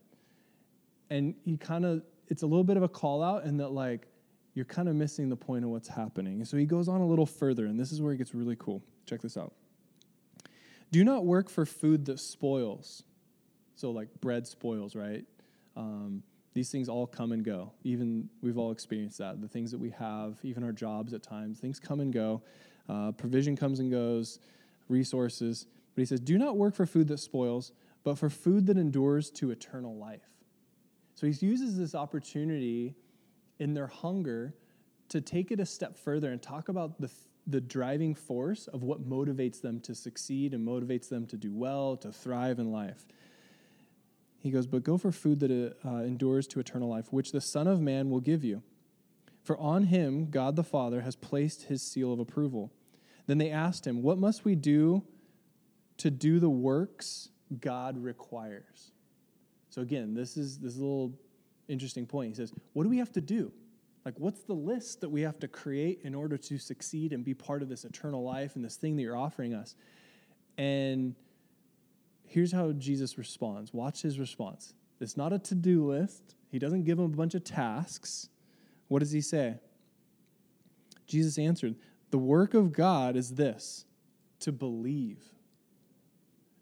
And 1.11 1.35
he 1.43 1.57
kind 1.57 1.85
of, 1.85 2.03
it's 2.29 2.41
a 2.41 2.47
little 2.47 2.63
bit 2.63 2.77
of 2.77 2.83
a 2.83 2.87
call 2.87 3.21
out 3.21 3.43
in 3.43 3.57
that, 3.57 3.73
like, 3.73 4.07
you're 4.53 4.65
kind 4.65 4.87
of 4.87 4.95
missing 4.95 5.27
the 5.27 5.35
point 5.35 5.65
of 5.65 5.69
what's 5.69 5.89
happening. 5.89 6.45
So 6.45 6.55
he 6.55 6.65
goes 6.65 6.87
on 6.87 7.01
a 7.01 7.05
little 7.05 7.25
further, 7.25 7.65
and 7.65 7.77
this 7.77 7.91
is 7.91 8.01
where 8.01 8.13
it 8.13 8.17
gets 8.17 8.33
really 8.33 8.55
cool. 8.57 8.81
Check 9.05 9.21
this 9.21 9.35
out. 9.35 9.53
Do 10.89 11.03
not 11.03 11.25
work 11.25 11.49
for 11.49 11.65
food 11.65 12.05
that 12.05 12.19
spoils. 12.19 13.03
So, 13.75 13.91
like, 13.91 14.07
bread 14.21 14.47
spoils, 14.47 14.95
right? 14.95 15.25
Um, 15.75 16.23
these 16.53 16.71
things 16.71 16.87
all 16.87 17.07
come 17.07 17.33
and 17.33 17.43
go. 17.43 17.73
Even 17.83 18.29
we've 18.41 18.57
all 18.57 18.71
experienced 18.71 19.17
that. 19.17 19.41
The 19.41 19.49
things 19.49 19.69
that 19.71 19.79
we 19.79 19.89
have, 19.91 20.39
even 20.43 20.63
our 20.63 20.71
jobs 20.71 21.13
at 21.13 21.23
times, 21.23 21.59
things 21.59 21.77
come 21.77 21.99
and 21.99 22.13
go. 22.13 22.41
Uh, 22.87 23.11
provision 23.11 23.57
comes 23.57 23.81
and 23.81 23.91
goes, 23.91 24.39
resources. 24.87 25.65
But 25.93 26.03
he 26.03 26.05
says, 26.05 26.21
Do 26.21 26.37
not 26.37 26.55
work 26.55 26.73
for 26.73 26.85
food 26.85 27.09
that 27.09 27.19
spoils, 27.19 27.73
but 28.05 28.17
for 28.17 28.29
food 28.29 28.67
that 28.67 28.77
endures 28.77 29.29
to 29.31 29.51
eternal 29.51 29.97
life. 29.97 30.31
So 31.21 31.27
he 31.27 31.45
uses 31.45 31.77
this 31.77 31.93
opportunity 31.93 32.95
in 33.59 33.75
their 33.75 33.85
hunger 33.85 34.55
to 35.09 35.21
take 35.21 35.51
it 35.51 35.59
a 35.59 35.65
step 35.67 35.95
further 35.95 36.31
and 36.31 36.41
talk 36.41 36.67
about 36.67 36.99
the, 36.99 37.11
the 37.45 37.61
driving 37.61 38.15
force 38.15 38.65
of 38.65 38.81
what 38.81 39.07
motivates 39.07 39.61
them 39.61 39.79
to 39.81 39.93
succeed 39.93 40.55
and 40.55 40.67
motivates 40.67 41.09
them 41.09 41.27
to 41.27 41.37
do 41.37 41.53
well, 41.53 41.95
to 41.97 42.11
thrive 42.11 42.57
in 42.57 42.71
life. 42.71 43.05
He 44.39 44.49
goes, 44.49 44.65
But 44.65 44.81
go 44.81 44.97
for 44.97 45.11
food 45.11 45.41
that 45.41 45.75
uh, 45.85 45.89
endures 45.97 46.47
to 46.47 46.59
eternal 46.59 46.89
life, 46.89 47.13
which 47.13 47.33
the 47.33 47.39
Son 47.39 47.67
of 47.67 47.79
Man 47.79 48.09
will 48.09 48.19
give 48.19 48.43
you. 48.43 48.63
For 49.43 49.55
on 49.59 49.83
him 49.83 50.31
God 50.31 50.55
the 50.55 50.63
Father 50.63 51.01
has 51.01 51.15
placed 51.15 51.65
his 51.65 51.83
seal 51.83 52.11
of 52.11 52.19
approval. 52.19 52.71
Then 53.27 53.37
they 53.37 53.51
asked 53.51 53.85
him, 53.85 54.01
What 54.01 54.17
must 54.17 54.43
we 54.43 54.55
do 54.55 55.03
to 55.97 56.09
do 56.09 56.39
the 56.39 56.49
works 56.49 57.29
God 57.59 57.99
requires? 57.99 58.91
So 59.71 59.81
again, 59.81 60.13
this 60.13 60.37
is 60.37 60.59
this 60.59 60.73
is 60.73 60.79
a 60.79 60.83
little 60.83 61.13
interesting 61.67 62.05
point. 62.05 62.29
He 62.29 62.35
says, 62.35 62.53
What 62.73 62.83
do 62.83 62.89
we 62.89 62.99
have 62.99 63.11
to 63.13 63.21
do? 63.21 63.51
Like, 64.05 64.19
what's 64.19 64.43
the 64.43 64.53
list 64.53 65.01
that 65.01 65.09
we 65.09 65.21
have 65.21 65.39
to 65.39 65.47
create 65.47 66.01
in 66.03 66.13
order 66.15 66.37
to 66.37 66.57
succeed 66.57 67.13
and 67.13 67.23
be 67.23 67.33
part 67.33 67.61
of 67.61 67.69
this 67.69 67.85
eternal 67.85 68.23
life 68.23 68.55
and 68.55 68.65
this 68.65 68.75
thing 68.75 68.95
that 68.95 69.03
you're 69.03 69.17
offering 69.17 69.53
us? 69.53 69.75
And 70.57 71.15
here's 72.27 72.51
how 72.51 72.71
Jesus 72.73 73.17
responds. 73.17 73.73
Watch 73.73 74.01
his 74.01 74.19
response. 74.19 74.73
It's 74.99 75.17
not 75.17 75.33
a 75.33 75.39
to 75.39 75.55
do 75.55 75.89
list, 75.89 76.35
he 76.49 76.59
doesn't 76.59 76.83
give 76.83 76.99
him 76.99 77.05
a 77.05 77.09
bunch 77.09 77.33
of 77.33 77.43
tasks. 77.43 78.29
What 78.87 78.99
does 78.99 79.11
he 79.11 79.21
say? 79.21 79.55
Jesus 81.07 81.37
answered, 81.37 81.75
The 82.09 82.17
work 82.17 82.53
of 82.53 82.73
God 82.73 83.15
is 83.15 83.35
this 83.35 83.85
to 84.41 84.51
believe. 84.51 85.23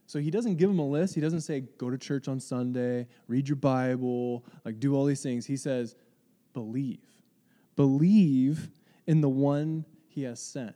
So 0.10 0.18
he 0.18 0.32
doesn't 0.32 0.56
give 0.56 0.72
him 0.72 0.80
a 0.80 0.88
list. 0.88 1.14
He 1.14 1.22
doesn't 1.22 1.42
say, 1.42 1.62
Go 1.78 1.92
to 1.92 1.98
church 1.98 2.28
on 2.28 2.40
Sunday, 2.40 3.06
read 3.28 3.48
your 3.48 3.58
Bible, 3.58 4.44
like 4.66 4.80
do 4.80 4.96
all 4.96 5.06
these 5.06 5.22
things. 5.22 5.46
He 5.46 5.56
says, 5.56 5.96
Believe. 6.54 6.98
Believe 7.76 8.72
in 9.06 9.22
the 9.22 9.30
one 9.30 9.86
he 10.08 10.24
has 10.24 10.42
sent. 10.42 10.76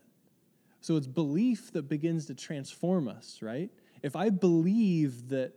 So 0.81 0.97
it's 0.97 1.07
belief 1.07 1.71
that 1.71 1.89
begins 1.89 2.27
to 2.27 2.35
transform 2.35 3.07
us, 3.07 3.39
right? 3.41 3.71
if 4.03 4.17
I 4.17 4.29
believe 4.29 5.29
that 5.29 5.53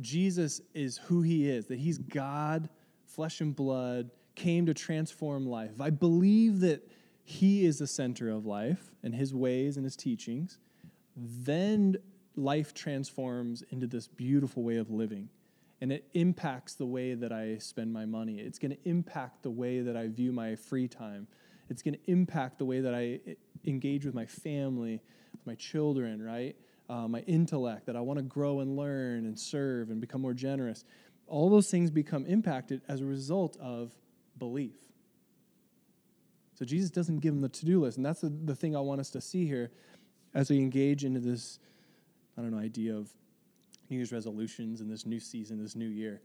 Jesus 0.00 0.62
is 0.72 0.96
who 0.96 1.20
he 1.20 1.50
is, 1.50 1.66
that 1.66 1.78
he's 1.78 1.98
God, 1.98 2.70
flesh 3.04 3.40
and 3.40 3.54
blood, 3.54 4.10
came 4.34 4.64
to 4.66 4.74
transform 4.74 5.46
life, 5.46 5.72
if 5.74 5.80
I 5.80 5.90
believe 5.90 6.60
that 6.60 6.88
he 7.24 7.66
is 7.66 7.78
the 7.78 7.86
center 7.86 8.30
of 8.30 8.46
life 8.46 8.92
and 9.02 9.14
his 9.14 9.34
ways 9.34 9.76
and 9.76 9.84
his 9.84 9.96
teachings, 9.96 10.58
then 11.16 11.96
life 12.36 12.74
transforms 12.74 13.62
into 13.70 13.86
this 13.86 14.08
beautiful 14.08 14.62
way 14.62 14.76
of 14.76 14.90
living. 14.90 15.28
And 15.80 15.92
it 15.92 16.08
impacts 16.14 16.74
the 16.74 16.86
way 16.86 17.14
that 17.14 17.32
I 17.32 17.58
spend 17.58 17.92
my 17.92 18.06
money. 18.06 18.38
It's 18.38 18.58
going 18.58 18.70
to 18.70 18.88
impact 18.88 19.42
the 19.42 19.50
way 19.50 19.80
that 19.80 19.96
I 19.96 20.06
view 20.08 20.32
my 20.32 20.54
free 20.54 20.86
time. 20.86 21.26
It's 21.68 21.82
going 21.82 21.94
to 21.94 22.10
impact 22.10 22.58
the 22.58 22.64
way 22.64 22.80
that 22.80 22.94
I 22.94 23.20
engage 23.64 24.04
with 24.04 24.14
my 24.14 24.26
family, 24.26 25.00
with 25.32 25.46
my 25.46 25.54
children, 25.56 26.22
right? 26.22 26.56
uh, 26.92 27.08
my 27.08 27.20
intellect, 27.20 27.86
that 27.86 27.96
I 27.96 28.00
want 28.00 28.18
to 28.18 28.22
grow 28.22 28.60
and 28.60 28.76
learn 28.76 29.24
and 29.24 29.38
serve 29.38 29.90
and 29.90 30.00
become 30.00 30.20
more 30.20 30.34
generous. 30.34 30.84
All 31.26 31.48
those 31.48 31.70
things 31.70 31.90
become 31.90 32.26
impacted 32.26 32.82
as 32.86 33.00
a 33.00 33.06
result 33.06 33.56
of 33.60 33.92
belief. 34.38 34.76
So 36.54 36.66
Jesus 36.66 36.90
doesn't 36.90 37.20
give 37.20 37.32
them 37.32 37.40
the 37.40 37.48
to 37.48 37.64
do 37.64 37.80
list. 37.80 37.96
And 37.96 38.04
that's 38.04 38.20
the, 38.20 38.28
the 38.28 38.54
thing 38.54 38.76
I 38.76 38.80
want 38.80 39.00
us 39.00 39.08
to 39.10 39.20
see 39.22 39.46
here 39.46 39.70
as 40.34 40.50
we 40.50 40.58
engage 40.58 41.04
into 41.04 41.20
this, 41.20 41.58
I 42.36 42.40
don't 42.40 42.50
know, 42.50 42.58
idea 42.58 42.94
of 42.94 43.10
New 43.90 43.96
Year's 43.96 44.12
resolutions 44.12 44.80
and 44.80 44.90
this 44.90 45.04
new 45.04 45.20
season, 45.20 45.62
this 45.62 45.76
new 45.76 45.88
year. 45.88 46.22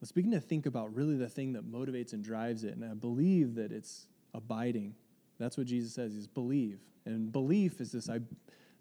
let's 0.00 0.12
begin 0.12 0.32
to 0.32 0.40
think 0.40 0.66
about 0.66 0.94
really 0.94 1.16
the 1.16 1.28
thing 1.28 1.54
that 1.54 1.70
motivates 1.70 2.12
and 2.12 2.22
drives 2.22 2.62
it. 2.62 2.74
And 2.74 2.84
I 2.84 2.94
believe 2.94 3.54
that 3.54 3.72
it's 3.72 4.06
abiding. 4.34 4.94
That's 5.38 5.56
what 5.56 5.66
Jesus 5.66 5.94
says 5.94 6.14
is 6.14 6.26
believe. 6.26 6.78
And 7.06 7.32
belief 7.32 7.80
is 7.80 7.92
this 7.92 8.08
I 8.08 8.20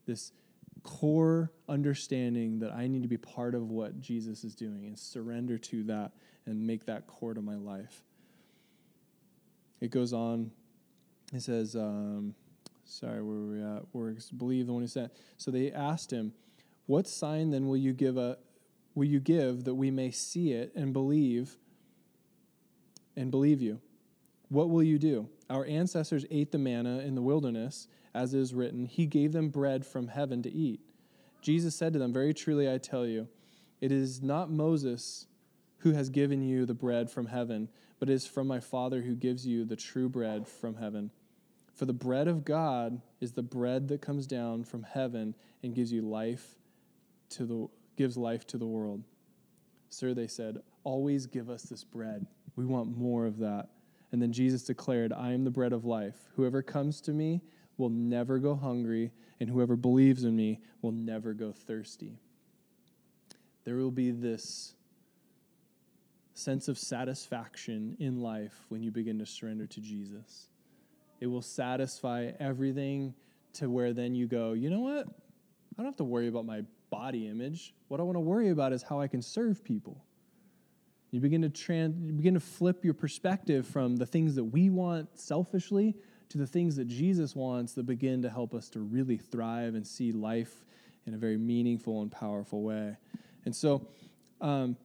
this 0.05 0.31
core 0.83 1.51
understanding 1.69 2.59
that 2.59 2.73
I 2.73 2.87
need 2.87 3.03
to 3.03 3.07
be 3.07 3.17
part 3.17 3.55
of 3.55 3.69
what 3.69 4.01
Jesus 4.01 4.43
is 4.43 4.53
doing 4.53 4.85
and 4.85 4.99
surrender 4.99 5.57
to 5.57 5.83
that 5.83 6.11
and 6.45 6.67
make 6.67 6.85
that 6.85 7.07
core 7.07 7.33
to 7.33 7.41
my 7.41 7.55
life. 7.55 8.03
It 9.79 9.91
goes 9.91 10.13
on. 10.13 10.51
It 11.33 11.41
says, 11.41 11.75
um, 11.75 12.35
sorry, 12.85 13.21
where 13.21 13.37
we 13.37 13.61
at? 13.61 13.83
Works, 13.93 14.29
believe 14.29 14.67
the 14.67 14.73
one 14.73 14.81
who 14.81 14.87
sent. 14.87 15.11
So 15.37 15.51
they 15.51 15.71
asked 15.71 16.11
him, 16.11 16.33
What 16.85 17.07
sign 17.07 17.51
then 17.51 17.67
will 17.67 17.77
you 17.77 17.93
give 17.93 18.17
a 18.17 18.37
will 18.95 19.05
you 19.05 19.19
give 19.19 19.63
that 19.63 19.75
we 19.75 19.89
may 19.89 20.11
see 20.11 20.51
it 20.51 20.71
and 20.75 20.93
believe 20.93 21.55
and 23.15 23.31
believe 23.31 23.61
you? 23.61 23.79
What 24.49 24.69
will 24.69 24.83
you 24.83 24.99
do? 24.99 25.29
Our 25.49 25.65
ancestors 25.65 26.25
ate 26.29 26.51
the 26.51 26.59
manna 26.59 26.99
in 26.99 27.15
the 27.15 27.21
wilderness, 27.21 27.87
as 28.13 28.33
is 28.33 28.53
written, 28.53 28.85
He 28.85 29.05
gave 29.05 29.31
them 29.31 29.49
bread 29.49 29.85
from 29.85 30.07
heaven 30.07 30.43
to 30.43 30.51
eat. 30.51 30.79
Jesus 31.41 31.75
said 31.75 31.93
to 31.93 31.99
them, 31.99 32.13
Very 32.13 32.33
truly 32.33 32.71
I 32.71 32.77
tell 32.77 33.05
you, 33.05 33.27
it 33.81 33.91
is 33.91 34.21
not 34.21 34.49
Moses 34.51 35.25
who 35.79 35.91
has 35.91 36.09
given 36.09 36.41
you 36.41 36.65
the 36.65 36.73
bread 36.73 37.09
from 37.09 37.25
heaven, 37.25 37.67
but 37.99 38.09
it 38.09 38.13
is 38.13 38.25
from 38.25 38.47
my 38.47 38.59
Father 38.59 39.01
who 39.01 39.15
gives 39.15 39.45
you 39.45 39.65
the 39.65 39.75
true 39.75 40.07
bread 40.07 40.47
from 40.47 40.75
heaven. 40.75 41.11
For 41.73 41.85
the 41.85 41.93
bread 41.93 42.27
of 42.27 42.45
God 42.45 43.01
is 43.19 43.31
the 43.31 43.41
bread 43.41 43.87
that 43.87 44.01
comes 44.01 44.27
down 44.27 44.63
from 44.63 44.83
heaven 44.83 45.35
and 45.63 45.73
gives 45.73 45.91
you 45.91 46.01
life 46.01 46.55
to 47.29 47.45
the 47.45 47.67
gives 47.95 48.17
life 48.17 48.45
to 48.47 48.57
the 48.57 48.65
world. 48.65 49.03
Sir, 49.89 50.13
they 50.13 50.27
said, 50.27 50.57
always 50.83 51.27
give 51.27 51.49
us 51.49 51.63
this 51.63 51.83
bread. 51.83 52.25
We 52.55 52.65
want 52.65 52.97
more 52.97 53.25
of 53.25 53.37
that. 53.39 53.69
And 54.11 54.21
then 54.21 54.31
Jesus 54.31 54.63
declared, 54.63 55.13
I 55.13 55.31
am 55.31 55.43
the 55.43 55.51
bread 55.51 55.73
of 55.73 55.85
life. 55.85 56.15
Whoever 56.35 56.61
comes 56.61 57.01
to 57.01 57.11
me 57.11 57.41
will 57.77 57.89
never 57.89 58.39
go 58.39 58.55
hungry, 58.55 59.11
and 59.39 59.49
whoever 59.49 59.75
believes 59.75 60.23
in 60.23 60.35
me 60.35 60.59
will 60.81 60.91
never 60.91 61.33
go 61.33 61.51
thirsty. 61.51 62.17
There 63.65 63.75
will 63.75 63.91
be 63.91 64.11
this 64.11 64.73
sense 66.33 66.67
of 66.67 66.77
satisfaction 66.77 67.95
in 67.99 68.21
life 68.21 68.65
when 68.69 68.81
you 68.81 68.91
begin 68.91 69.19
to 69.19 69.25
surrender 69.25 69.67
to 69.67 69.81
Jesus. 69.81 70.47
It 71.23 71.27
will 71.27 71.41
satisfy 71.41 72.31
everything 72.37 73.13
to 73.53 73.69
where 73.69 73.93
then 73.93 74.13
you 74.13 74.27
go, 74.27 74.51
you 74.51 74.69
know 74.69 74.81
what? 74.81 75.07
I 75.07 75.77
don't 75.77 75.85
have 75.85 75.95
to 75.95 76.03
worry 76.03 76.27
about 76.27 76.45
my 76.45 76.63
body 76.89 77.29
image. 77.29 77.73
What 77.87 78.01
I 78.01 78.03
want 78.03 78.17
to 78.17 78.19
worry 78.19 78.49
about 78.49 78.73
is 78.73 78.83
how 78.83 78.99
I 78.99 79.07
can 79.07 79.21
serve 79.21 79.63
people. 79.63 80.03
You 81.11 81.21
begin 81.21 81.41
to 81.43 81.47
trans, 81.47 81.95
you 82.05 82.11
begin 82.11 82.33
to 82.33 82.41
flip 82.41 82.83
your 82.83 82.93
perspective 82.93 83.65
from 83.65 83.95
the 83.95 84.05
things 84.05 84.35
that 84.35 84.43
we 84.43 84.69
want 84.69 85.17
selfishly 85.17 85.95
to 86.27 86.37
the 86.37 86.45
things 86.45 86.75
that 86.75 86.89
Jesus 86.89 87.37
wants 87.37 87.71
that 87.75 87.85
begin 87.85 88.21
to 88.23 88.29
help 88.29 88.53
us 88.53 88.67
to 88.71 88.81
really 88.81 89.15
thrive 89.15 89.75
and 89.75 89.87
see 89.87 90.11
life 90.11 90.65
in 91.05 91.13
a 91.13 91.17
very 91.17 91.37
meaningful 91.37 92.01
and 92.01 92.11
powerful 92.11 92.63
way. 92.63 92.97
And 93.45 93.55
so, 93.55 93.87
um, 94.41 94.75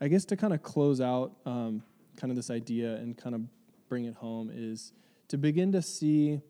I 0.00 0.08
guess 0.08 0.24
to 0.24 0.36
kind 0.36 0.52
of 0.52 0.64
close 0.64 1.00
out 1.00 1.30
um, 1.46 1.84
kind 2.16 2.32
of 2.32 2.36
this 2.36 2.50
idea 2.50 2.96
and 2.96 3.16
kind 3.16 3.36
of 3.36 3.42
bring 3.88 4.06
it 4.06 4.14
home 4.14 4.50
is 4.52 4.92
to 5.28 5.38
begin 5.38 5.72
to 5.72 5.82
see 5.82 6.40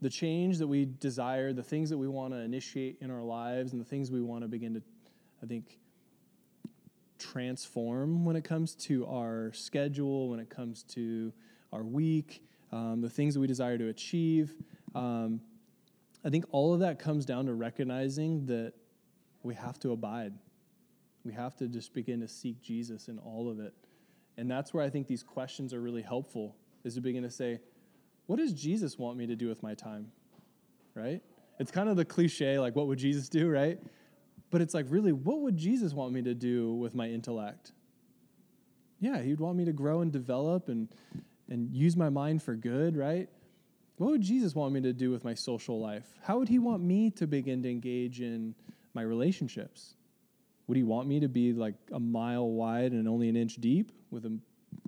the 0.00 0.10
change 0.10 0.58
that 0.58 0.66
we 0.66 0.84
desire, 0.84 1.52
the 1.52 1.62
things 1.62 1.90
that 1.90 1.98
we 1.98 2.08
want 2.08 2.32
to 2.32 2.38
initiate 2.38 2.98
in 3.00 3.10
our 3.10 3.22
lives, 3.22 3.72
and 3.72 3.80
the 3.80 3.84
things 3.84 4.10
we 4.10 4.22
want 4.22 4.42
to 4.42 4.48
begin 4.48 4.74
to, 4.74 4.82
I 5.42 5.46
think, 5.46 5.78
transform 7.18 8.24
when 8.24 8.36
it 8.36 8.44
comes 8.44 8.74
to 8.74 9.06
our 9.06 9.52
schedule, 9.52 10.30
when 10.30 10.40
it 10.40 10.50
comes 10.50 10.84
to 10.84 11.32
our 11.72 11.82
week, 11.82 12.42
um, 12.72 13.00
the 13.00 13.10
things 13.10 13.34
that 13.34 13.40
we 13.40 13.46
desire 13.46 13.76
to 13.76 13.88
achieve. 13.88 14.54
Um, 14.94 15.40
I 16.24 16.30
think 16.30 16.44
all 16.50 16.74
of 16.74 16.80
that 16.80 16.98
comes 16.98 17.24
down 17.24 17.46
to 17.46 17.54
recognizing 17.54 18.46
that 18.46 18.74
we 19.42 19.54
have 19.54 19.78
to 19.80 19.92
abide. 19.92 20.32
We 21.24 21.32
have 21.32 21.56
to 21.56 21.68
just 21.68 21.92
begin 21.92 22.20
to 22.20 22.28
seek 22.28 22.60
Jesus 22.62 23.08
in 23.08 23.18
all 23.18 23.50
of 23.50 23.60
it. 23.60 23.74
And 24.36 24.50
that's 24.50 24.72
where 24.72 24.84
I 24.84 24.90
think 24.90 25.06
these 25.06 25.22
questions 25.22 25.74
are 25.74 25.80
really 25.80 26.02
helpful, 26.02 26.56
is 26.88 26.94
to 26.94 27.00
begin 27.00 27.22
to 27.22 27.30
say, 27.30 27.60
what 28.26 28.36
does 28.36 28.52
Jesus 28.52 28.98
want 28.98 29.16
me 29.16 29.26
to 29.26 29.36
do 29.36 29.48
with 29.48 29.62
my 29.62 29.74
time? 29.74 30.10
Right? 30.94 31.22
It's 31.58 31.70
kind 31.70 31.88
of 31.88 31.96
the 31.96 32.04
cliche, 32.04 32.58
like, 32.58 32.74
what 32.74 32.86
would 32.88 32.98
Jesus 32.98 33.28
do, 33.28 33.48
right? 33.48 33.78
But 34.50 34.60
it's 34.60 34.74
like, 34.74 34.86
really, 34.88 35.12
what 35.12 35.40
would 35.40 35.56
Jesus 35.56 35.92
want 35.94 36.12
me 36.12 36.22
to 36.22 36.34
do 36.34 36.74
with 36.74 36.94
my 36.94 37.08
intellect? 37.08 37.72
Yeah, 39.00 39.20
he'd 39.22 39.40
want 39.40 39.56
me 39.56 39.64
to 39.64 39.72
grow 39.72 40.00
and 40.00 40.12
develop 40.12 40.68
and, 40.68 40.88
and 41.48 41.72
use 41.74 41.96
my 41.96 42.08
mind 42.08 42.42
for 42.42 42.54
good, 42.54 42.96
right? 42.96 43.28
What 43.96 44.10
would 44.10 44.22
Jesus 44.22 44.54
want 44.54 44.72
me 44.72 44.80
to 44.82 44.92
do 44.92 45.10
with 45.10 45.24
my 45.24 45.34
social 45.34 45.80
life? 45.80 46.06
How 46.22 46.38
would 46.38 46.48
he 46.48 46.58
want 46.58 46.82
me 46.82 47.10
to 47.12 47.26
begin 47.26 47.62
to 47.62 47.70
engage 47.70 48.20
in 48.20 48.54
my 48.94 49.02
relationships? 49.02 49.94
Would 50.66 50.76
he 50.76 50.84
want 50.84 51.08
me 51.08 51.20
to 51.20 51.28
be 51.28 51.52
like 51.52 51.74
a 51.92 52.00
mile 52.00 52.48
wide 52.48 52.92
and 52.92 53.08
only 53.08 53.28
an 53.28 53.36
inch 53.36 53.56
deep 53.56 53.90
with 54.10 54.24
a, 54.26 54.38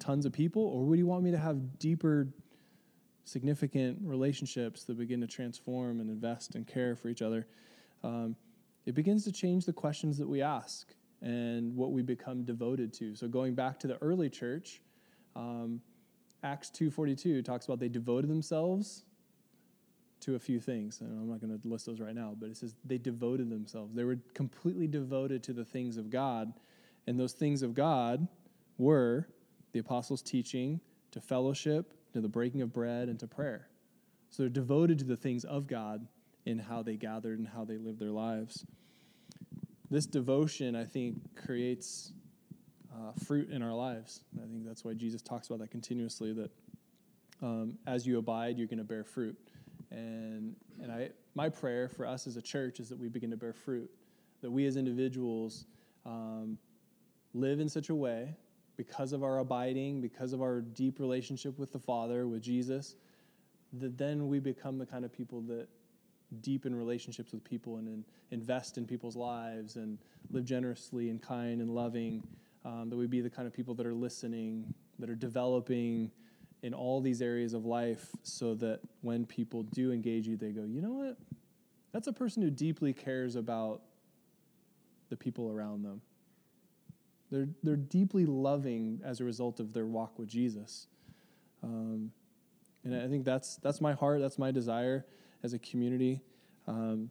tons 0.00 0.26
of 0.26 0.32
people? 0.32 0.62
Or 0.62 0.84
would 0.84 0.98
you 0.98 1.06
want 1.06 1.22
me 1.22 1.30
to 1.30 1.38
have 1.38 1.78
deeper, 1.78 2.28
significant 3.24 3.98
relationships 4.02 4.84
that 4.84 4.98
begin 4.98 5.20
to 5.20 5.26
transform 5.26 6.00
and 6.00 6.10
invest 6.10 6.54
and 6.54 6.66
care 6.66 6.96
for 6.96 7.08
each 7.08 7.22
other? 7.22 7.46
Um, 8.02 8.36
it 8.86 8.94
begins 8.94 9.24
to 9.24 9.32
change 9.32 9.66
the 9.66 9.72
questions 9.72 10.18
that 10.18 10.28
we 10.28 10.42
ask 10.42 10.94
and 11.22 11.76
what 11.76 11.92
we 11.92 12.02
become 12.02 12.44
devoted 12.44 12.92
to. 12.94 13.14
So 13.14 13.28
going 13.28 13.54
back 13.54 13.78
to 13.80 13.86
the 13.86 14.02
early 14.02 14.30
church, 14.30 14.80
um, 15.36 15.80
Acts 16.42 16.70
2.42 16.70 17.44
talks 17.44 17.66
about 17.66 17.78
they 17.78 17.88
devoted 17.88 18.30
themselves 18.30 19.04
to 20.20 20.34
a 20.34 20.38
few 20.38 20.60
things. 20.60 21.00
And 21.00 21.10
I'm 21.10 21.28
not 21.28 21.40
going 21.40 21.58
to 21.58 21.68
list 21.68 21.86
those 21.86 22.00
right 22.00 22.14
now, 22.14 22.34
but 22.38 22.50
it 22.50 22.56
says 22.56 22.74
they 22.84 22.98
devoted 22.98 23.50
themselves. 23.50 23.94
They 23.94 24.04
were 24.04 24.18
completely 24.34 24.86
devoted 24.86 25.42
to 25.44 25.52
the 25.52 25.64
things 25.64 25.96
of 25.96 26.10
God. 26.10 26.52
And 27.06 27.18
those 27.18 27.32
things 27.32 27.62
of 27.62 27.74
God 27.74 28.26
were 28.78 29.28
the 29.72 29.78
apostles' 29.78 30.22
teaching, 30.22 30.80
to 31.12 31.20
fellowship, 31.20 31.92
to 32.12 32.20
the 32.20 32.28
breaking 32.28 32.62
of 32.62 32.72
bread, 32.72 33.08
and 33.08 33.18
to 33.20 33.26
prayer. 33.26 33.68
So 34.30 34.42
they're 34.42 34.50
devoted 34.50 34.98
to 35.00 35.04
the 35.04 35.16
things 35.16 35.44
of 35.44 35.66
God 35.66 36.06
in 36.46 36.58
how 36.58 36.82
they 36.82 36.96
gathered 36.96 37.38
and 37.38 37.48
how 37.48 37.64
they 37.64 37.76
lived 37.76 37.98
their 37.98 38.10
lives. 38.10 38.64
This 39.90 40.06
devotion, 40.06 40.76
I 40.76 40.84
think, 40.84 41.34
creates 41.34 42.12
uh, 42.92 43.12
fruit 43.24 43.50
in 43.50 43.62
our 43.62 43.74
lives. 43.74 44.22
I 44.36 44.46
think 44.46 44.64
that's 44.64 44.84
why 44.84 44.94
Jesus 44.94 45.20
talks 45.22 45.48
about 45.48 45.58
that 45.60 45.70
continuously 45.70 46.32
that 46.32 46.50
um, 47.42 47.78
as 47.86 48.06
you 48.06 48.18
abide, 48.18 48.58
you're 48.58 48.66
going 48.66 48.78
to 48.78 48.84
bear 48.84 49.04
fruit. 49.04 49.36
And, 49.90 50.54
and 50.80 50.92
I, 50.92 51.10
my 51.34 51.48
prayer 51.48 51.88
for 51.88 52.06
us 52.06 52.26
as 52.26 52.36
a 52.36 52.42
church 52.42 52.78
is 52.78 52.88
that 52.90 52.98
we 52.98 53.08
begin 53.08 53.30
to 53.30 53.36
bear 53.36 53.52
fruit, 53.52 53.90
that 54.42 54.50
we 54.50 54.66
as 54.66 54.76
individuals 54.76 55.66
um, 56.06 56.58
live 57.34 57.60
in 57.60 57.68
such 57.68 57.88
a 57.88 57.94
way 57.94 58.36
because 58.80 59.12
of 59.12 59.22
our 59.22 59.40
abiding, 59.40 60.00
because 60.00 60.32
of 60.32 60.40
our 60.40 60.62
deep 60.62 60.98
relationship 61.00 61.58
with 61.58 61.70
the 61.70 61.78
Father, 61.78 62.26
with 62.26 62.40
Jesus, 62.40 62.96
that 63.74 63.98
then 63.98 64.26
we 64.28 64.40
become 64.40 64.78
the 64.78 64.86
kind 64.86 65.04
of 65.04 65.12
people 65.12 65.42
that 65.42 65.68
deepen 66.40 66.74
relationships 66.74 67.30
with 67.32 67.44
people 67.44 67.76
and, 67.76 68.04
invest 68.30 68.78
in 68.78 68.86
people's 68.86 69.16
lives 69.16 69.76
and 69.76 69.98
live 70.30 70.44
generously 70.44 71.10
and 71.10 71.20
kind 71.20 71.60
and 71.60 71.74
loving, 71.74 72.22
um, 72.64 72.88
that 72.88 72.96
we 72.96 73.06
be 73.06 73.20
the 73.20 73.28
kind 73.28 73.46
of 73.46 73.52
people 73.52 73.74
that 73.74 73.84
are 73.84 73.92
listening, 73.92 74.72
that 74.98 75.10
are 75.10 75.16
developing 75.16 76.10
in 76.62 76.72
all 76.72 77.00
these 77.02 77.20
areas 77.20 77.52
of 77.52 77.66
life 77.66 78.06
so 78.22 78.54
that 78.54 78.80
when 79.02 79.26
people 79.26 79.64
do 79.64 79.92
engage 79.92 80.26
you, 80.26 80.36
they 80.36 80.52
go, 80.52 80.62
you 80.62 80.80
know 80.80 80.92
what? 80.92 81.18
That's 81.92 82.06
a 82.06 82.12
person 82.12 82.42
who 82.42 82.50
deeply 82.50 82.92
cares 82.92 83.34
about 83.34 83.82
the 85.10 85.16
people 85.16 85.50
around 85.50 85.82
them. 85.82 86.00
They're, 87.30 87.48
they're 87.62 87.76
deeply 87.76 88.26
loving 88.26 89.00
as 89.04 89.20
a 89.20 89.24
result 89.24 89.60
of 89.60 89.72
their 89.72 89.86
walk 89.86 90.18
with 90.18 90.28
Jesus. 90.28 90.88
Um, 91.62 92.10
and 92.84 92.94
I 92.94 93.08
think 93.08 93.24
that's, 93.24 93.56
that's 93.56 93.80
my 93.80 93.92
heart, 93.92 94.20
that's 94.20 94.38
my 94.38 94.50
desire 94.50 95.04
as 95.42 95.52
a 95.52 95.58
community. 95.58 96.22
Um, 96.66 97.10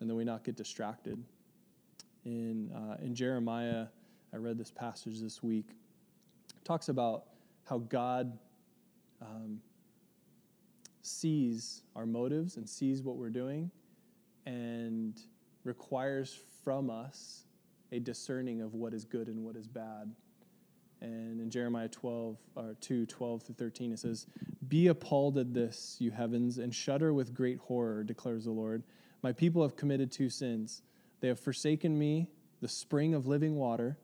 and 0.00 0.08
then 0.08 0.16
we 0.16 0.24
not 0.24 0.44
get 0.44 0.56
distracted. 0.56 1.22
In, 2.24 2.70
uh, 2.72 2.96
in 3.02 3.14
Jeremiah, 3.14 3.86
I 4.32 4.36
read 4.36 4.58
this 4.58 4.70
passage 4.70 5.20
this 5.20 5.42
week, 5.42 5.66
talks 6.64 6.88
about 6.88 7.24
how 7.64 7.78
God 7.78 8.38
um, 9.20 9.60
sees 11.02 11.82
our 11.96 12.06
motives 12.06 12.56
and 12.56 12.68
sees 12.68 13.02
what 13.02 13.16
we're 13.16 13.30
doing 13.30 13.70
and 14.46 15.20
requires 15.64 16.38
from 16.64 16.90
us 16.90 17.44
a 17.92 18.00
discerning 18.00 18.62
of 18.62 18.74
what 18.74 18.94
is 18.94 19.04
good 19.04 19.28
and 19.28 19.44
what 19.44 19.54
is 19.54 19.68
bad. 19.68 20.12
And 21.00 21.40
in 21.40 21.50
Jeremiah 21.50 21.88
12, 21.88 22.38
or 22.56 22.76
2, 22.80 23.06
12 23.06 23.42
through 23.42 23.54
13, 23.56 23.92
it 23.92 23.98
says, 23.98 24.26
Be 24.68 24.86
appalled 24.86 25.36
at 25.36 25.52
this, 25.52 25.96
you 25.98 26.10
heavens, 26.10 26.58
and 26.58 26.74
shudder 26.74 27.12
with 27.12 27.34
great 27.34 27.58
horror, 27.58 28.02
declares 28.02 28.44
the 28.44 28.52
Lord. 28.52 28.82
My 29.22 29.32
people 29.32 29.62
have 29.62 29.76
committed 29.76 30.10
two 30.10 30.30
sins. 30.30 30.82
They 31.20 31.28
have 31.28 31.38
forsaken 31.40 31.98
me, 31.98 32.28
the 32.60 32.68
spring 32.68 33.14
of 33.14 33.26
living 33.26 33.56
water, 33.56 33.98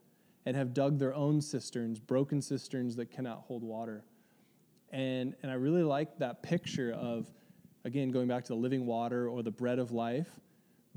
and 0.45 0.57
have 0.57 0.75
dug 0.75 0.99
their 0.99 1.14
own 1.14 1.40
cisterns, 1.40 1.99
broken 1.99 2.42
cisterns 2.42 2.97
that 2.97 3.11
cannot 3.11 3.45
hold 3.47 3.62
water. 3.62 4.04
And, 4.90 5.35
and 5.42 5.52
I 5.52 5.54
really 5.54 5.83
like 5.83 6.18
that 6.18 6.42
picture 6.42 6.92
of, 6.92 7.26
again, 7.85 8.11
going 8.11 8.28
back 8.28 8.45
to 8.45 8.49
the 8.49 8.59
living 8.59 8.87
water 8.87 9.28
or 9.28 9.42
the 9.42 9.50
bread 9.50 9.78
of 9.78 9.92
life, 9.92 10.28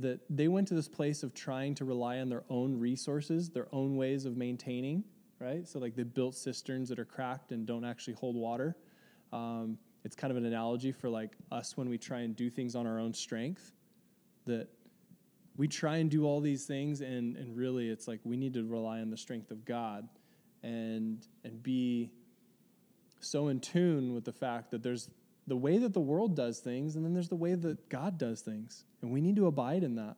that 0.01 0.19
they 0.29 0.47
went 0.47 0.67
to 0.69 0.73
this 0.73 0.87
place 0.87 1.23
of 1.23 1.33
trying 1.33 1.75
to 1.75 1.85
rely 1.85 2.19
on 2.19 2.29
their 2.29 2.43
own 2.49 2.79
resources, 2.79 3.49
their 3.49 3.67
own 3.71 3.95
ways 3.95 4.25
of 4.25 4.37
maintaining, 4.37 5.03
right? 5.39 5.67
So, 5.67 5.79
like, 5.79 5.95
they 5.95 6.03
built 6.03 6.35
cisterns 6.35 6.89
that 6.89 6.99
are 6.99 7.05
cracked 7.05 7.51
and 7.51 7.65
don't 7.65 7.85
actually 7.85 8.13
hold 8.13 8.35
water. 8.35 8.75
Um, 9.33 9.77
it's 10.03 10.15
kind 10.15 10.31
of 10.31 10.37
an 10.37 10.45
analogy 10.45 10.91
for 10.91 11.09
like 11.09 11.31
us 11.51 11.77
when 11.77 11.89
we 11.89 11.97
try 11.97 12.19
and 12.19 12.35
do 12.35 12.49
things 12.49 12.75
on 12.75 12.87
our 12.87 12.99
own 12.99 13.13
strength 13.13 13.73
that 14.45 14.67
we 15.57 15.67
try 15.67 15.97
and 15.97 16.09
do 16.09 16.25
all 16.25 16.41
these 16.41 16.65
things 16.65 17.01
and, 17.01 17.37
and 17.37 17.55
really 17.55 17.89
it's 17.89 18.07
like 18.07 18.19
we 18.23 18.35
need 18.37 18.53
to 18.53 18.63
rely 18.63 18.99
on 18.99 19.09
the 19.09 19.17
strength 19.17 19.51
of 19.51 19.63
god 19.65 20.07
and 20.63 21.27
and 21.43 21.61
be 21.61 22.11
so 23.19 23.49
in 23.49 23.59
tune 23.59 24.13
with 24.13 24.23
the 24.23 24.31
fact 24.31 24.71
that 24.71 24.81
there's 24.81 25.09
the 25.47 25.55
way 25.55 25.77
that 25.77 25.93
the 25.93 26.01
world 26.01 26.35
does 26.35 26.59
things 26.59 26.95
and 26.95 27.03
then 27.03 27.13
there's 27.13 27.29
the 27.29 27.35
way 27.35 27.55
that 27.55 27.89
god 27.89 28.17
does 28.17 28.41
things 28.41 28.85
and 29.01 29.11
we 29.11 29.21
need 29.21 29.35
to 29.35 29.47
abide 29.47 29.83
in 29.83 29.95
that 29.95 30.15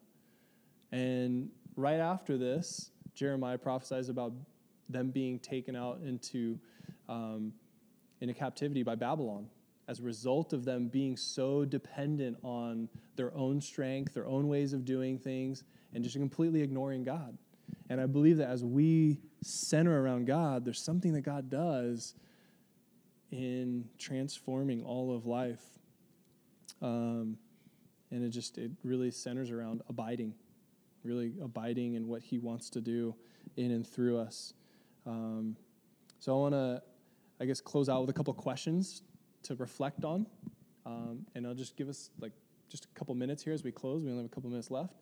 and 0.92 1.50
right 1.76 2.00
after 2.00 2.38
this 2.38 2.92
jeremiah 3.16 3.58
prophesies 3.58 4.10
about 4.10 4.34
them 4.90 5.10
being 5.10 5.40
taken 5.40 5.76
out 5.76 6.00
into 6.06 6.60
um, 7.10 7.54
into 8.22 8.34
captivity 8.34 8.84
by 8.84 8.96
babylon 8.96 9.48
as 9.88 10.00
a 10.00 10.04
result 10.04 10.54
of 10.54 10.66
them 10.66 10.88
being 10.88 11.18
so 11.18 11.66
dependent 11.66 12.38
on 12.44 12.88
their 13.16 13.36
own 13.36 13.60
strength, 13.60 14.14
their 14.14 14.28
own 14.28 14.48
ways 14.48 14.74
of 14.74 14.86
doing 14.86 15.18
things, 15.18 15.64
and 15.94 16.04
just 16.04 16.16
completely 16.16 16.62
ignoring 16.62 17.04
God. 17.04 17.38
And 17.90 18.00
I 18.00 18.06
believe 18.06 18.38
that 18.38 18.48
as 18.48 18.64
we 18.64 19.20
center 19.42 20.02
around 20.02 20.26
God, 20.26 20.64
there's 20.64 20.84
something 20.84 21.14
that 21.14 21.22
God 21.22 21.50
does 21.50 22.16
in 23.34 23.86
transforming 23.98 24.84
all 24.84 25.16
of 25.16 25.26
life. 25.26 25.64
Um, 26.82 27.38
and 28.12 28.24
it 28.24 28.30
just, 28.30 28.60
it 28.60 28.72
really 28.84 29.10
centers 29.10 29.50
around 29.50 29.82
abiding, 29.90 30.36
really 31.04 31.34
abiding 31.42 31.96
in 31.96 32.08
what 32.08 32.22
He 32.22 32.38
wants 32.38 32.70
to 32.72 32.82
do 32.82 33.16
in 33.58 33.72
and 33.72 33.88
through 33.88 34.20
us. 34.20 34.54
Um, 35.08 35.58
so 36.20 36.34
I 36.34 36.40
want 36.40 36.54
to, 36.54 36.82
I 37.42 37.46
guess, 37.46 37.60
close 37.60 37.90
out 37.90 38.02
with 38.02 38.10
a 38.12 38.14
couple 38.14 38.34
questions 38.36 39.02
to 39.44 39.56
reflect 39.56 40.06
on. 40.06 40.28
Um, 40.86 41.26
and 41.34 41.48
I'll 41.48 41.56
just 41.56 41.76
give 41.76 41.90
us 41.90 42.12
like 42.20 42.34
just 42.70 42.86
a 42.86 42.88
couple 42.90 43.16
minutes 43.16 43.44
here 43.44 43.54
as 43.54 43.64
we 43.64 43.72
close. 43.72 44.04
We 44.04 44.10
only 44.12 44.24
have 44.24 44.32
a 44.32 44.36
couple 44.36 44.52
minutes 44.52 44.70
left 44.70 44.94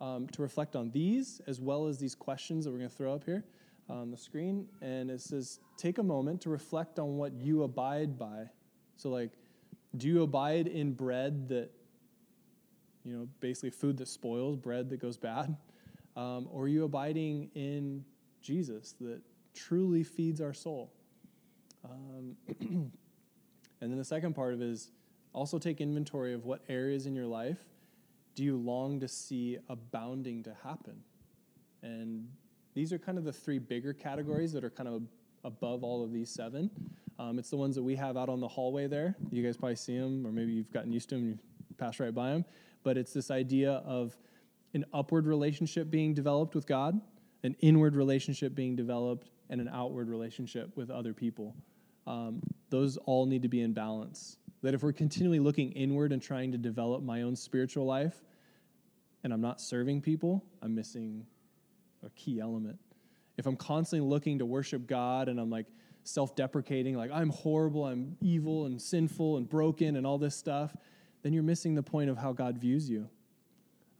um, 0.00 0.26
to 0.28 0.42
reflect 0.42 0.76
on 0.76 0.90
these 0.90 1.40
as 1.46 1.58
well 1.58 1.86
as 1.86 1.98
these 1.98 2.14
questions 2.14 2.64
that 2.64 2.70
we're 2.70 2.78
going 2.78 2.90
to 2.90 2.96
throw 2.96 3.14
up 3.14 3.24
here 3.24 3.44
on 3.88 4.10
the 4.10 4.16
screen. 4.16 4.66
And 4.80 5.10
it 5.10 5.20
says, 5.20 5.60
take 5.76 5.98
a 5.98 6.02
moment 6.02 6.40
to 6.42 6.50
reflect 6.50 6.98
on 6.98 7.16
what 7.16 7.32
you 7.34 7.62
abide 7.62 8.18
by. 8.18 8.50
So, 8.96 9.10
like, 9.10 9.32
do 9.96 10.08
you 10.08 10.22
abide 10.22 10.66
in 10.66 10.92
bread 10.92 11.48
that, 11.48 11.70
you 13.04 13.16
know, 13.16 13.28
basically 13.40 13.70
food 13.70 13.96
that 13.98 14.08
spoils, 14.08 14.56
bread 14.56 14.90
that 14.90 15.00
goes 15.00 15.16
bad? 15.16 15.56
Um, 16.16 16.48
or 16.50 16.64
are 16.64 16.68
you 16.68 16.82
abiding 16.82 17.48
in 17.54 18.04
Jesus 18.42 18.96
that 19.00 19.20
truly 19.54 20.02
feeds 20.02 20.40
our 20.40 20.52
soul? 20.52 20.92
Um, 21.84 22.90
And 23.80 23.90
then 23.90 23.98
the 23.98 24.04
second 24.04 24.34
part 24.34 24.54
of 24.54 24.60
it 24.60 24.68
is 24.68 24.90
also 25.32 25.58
take 25.58 25.80
inventory 25.80 26.34
of 26.34 26.44
what 26.44 26.62
areas 26.68 27.06
in 27.06 27.14
your 27.14 27.26
life 27.26 27.58
do 28.34 28.42
you 28.42 28.56
long 28.56 29.00
to 29.00 29.08
see 29.08 29.58
abounding 29.68 30.42
to 30.44 30.56
happen. 30.64 31.02
And 31.82 32.28
these 32.78 32.92
are 32.92 32.98
kind 32.98 33.18
of 33.18 33.24
the 33.24 33.32
three 33.32 33.58
bigger 33.58 33.92
categories 33.92 34.52
that 34.52 34.62
are 34.62 34.70
kind 34.70 34.88
of 34.88 35.02
above 35.44 35.82
all 35.82 36.04
of 36.04 36.12
these 36.12 36.30
seven. 36.30 36.70
Um, 37.18 37.38
it's 37.38 37.50
the 37.50 37.56
ones 37.56 37.74
that 37.74 37.82
we 37.82 37.96
have 37.96 38.16
out 38.16 38.28
on 38.28 38.40
the 38.40 38.46
hallway 38.46 38.86
there. 38.86 39.16
You 39.30 39.42
guys 39.42 39.56
probably 39.56 39.74
see 39.74 39.98
them, 39.98 40.24
or 40.24 40.30
maybe 40.30 40.52
you've 40.52 40.72
gotten 40.72 40.92
used 40.92 41.08
to 41.08 41.16
them 41.16 41.24
and 41.24 41.38
you 41.68 41.74
pass 41.76 41.98
right 41.98 42.14
by 42.14 42.30
them. 42.30 42.44
But 42.84 42.96
it's 42.96 43.12
this 43.12 43.32
idea 43.32 43.82
of 43.84 44.16
an 44.74 44.84
upward 44.92 45.26
relationship 45.26 45.90
being 45.90 46.14
developed 46.14 46.54
with 46.54 46.68
God, 46.68 47.00
an 47.42 47.56
inward 47.58 47.96
relationship 47.96 48.54
being 48.54 48.76
developed, 48.76 49.30
and 49.50 49.60
an 49.60 49.68
outward 49.72 50.08
relationship 50.08 50.76
with 50.76 50.90
other 50.90 51.12
people 51.12 51.56
um, 52.08 52.40
those 52.70 52.96
all 53.04 53.26
need 53.26 53.42
to 53.42 53.48
be 53.48 53.60
in 53.60 53.72
balance. 53.72 54.38
That 54.62 54.74
if 54.74 54.82
we're 54.82 54.92
continually 54.92 55.38
looking 55.38 55.72
inward 55.72 56.10
and 56.12 56.22
trying 56.22 56.50
to 56.52 56.58
develop 56.58 57.02
my 57.02 57.22
own 57.22 57.36
spiritual 57.36 57.84
life, 57.84 58.24
and 59.22 59.32
I'm 59.32 59.42
not 59.42 59.60
serving 59.60 60.00
people, 60.00 60.42
I'm 60.62 60.74
missing 60.74 61.26
a 62.04 62.10
key 62.10 62.40
element. 62.40 62.78
If 63.36 63.46
I'm 63.46 63.56
constantly 63.56 64.08
looking 64.08 64.38
to 64.38 64.46
worship 64.46 64.86
God 64.86 65.28
and 65.28 65.38
I'm 65.38 65.50
like 65.50 65.66
self 66.04 66.34
deprecating, 66.34 66.96
like 66.96 67.10
I'm 67.12 67.30
horrible, 67.30 67.86
I'm 67.86 68.16
evil 68.20 68.66
and 68.66 68.80
sinful 68.80 69.36
and 69.36 69.48
broken 69.48 69.96
and 69.96 70.06
all 70.06 70.18
this 70.18 70.34
stuff, 70.34 70.74
then 71.22 71.32
you're 71.32 71.42
missing 71.42 71.74
the 71.74 71.82
point 71.82 72.10
of 72.10 72.16
how 72.16 72.32
God 72.32 72.58
views 72.58 72.88
you. 72.88 73.08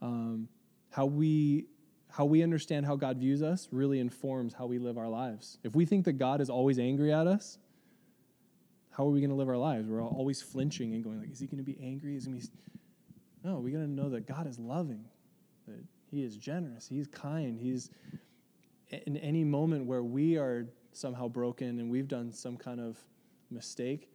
Um, 0.01 0.49
how 0.91 1.07
we 1.07 1.67
how 2.11 2.25
we 2.25 2.43
understand 2.43 2.87
how 2.87 2.97
God 2.97 3.19
views 3.19 3.43
us 3.43 3.69
really 3.71 4.01
informs 4.01 4.55
how 4.55 4.67
we 4.67 4.79
live 4.79 4.97
our 4.97 5.09
lives. 5.09 5.59
If 5.63 5.75
we 5.75 5.85
think 5.85 6.07
that 6.07 6.15
God 6.15 6.41
is 6.41 6.49
always 6.49 6.79
angry 6.79 7.13
at 7.13 7.27
us, 7.27 7.59
how 8.91 9.07
are 9.07 9.11
we 9.11 9.21
going 9.21 9.31
to 9.31 9.37
live 9.37 9.49
our 9.49 9.59
lives? 9.59 9.87
We're 9.89 10.03
always 10.03 10.41
flinching 10.41 10.95
and 10.95 11.05
going 11.05 11.21
like, 11.21 11.31
is 11.31 11.39
he 11.39 11.47
going 11.47 11.59
to 11.59 11.65
be 11.65 11.79
angry? 11.81 12.17
Is 12.17 12.25
he 12.25 12.33
to 12.33 12.39
be... 12.39 12.47
No, 13.45 13.59
we 13.61 13.71
got 13.71 13.79
to 13.79 13.87
know 13.87 14.09
that 14.11 14.27
God 14.27 14.47
is 14.49 14.59
loving, 14.59 15.05
that 15.67 15.85
he 16.11 16.23
is 16.23 16.37
generous, 16.37 16.89
he's 16.89 17.07
kind, 17.07 17.59
he's 17.59 17.91
in 18.91 19.17
any 19.19 19.45
moment 19.45 19.85
where 19.85 20.03
we 20.03 20.37
are 20.37 20.67
somehow 20.93 21.29
broken 21.29 21.79
and 21.79 21.91
we've 21.91 22.09
done 22.09 22.33
some 22.33 22.57
kind 22.57 22.81
of 22.81 22.99
mistake, 23.51 24.11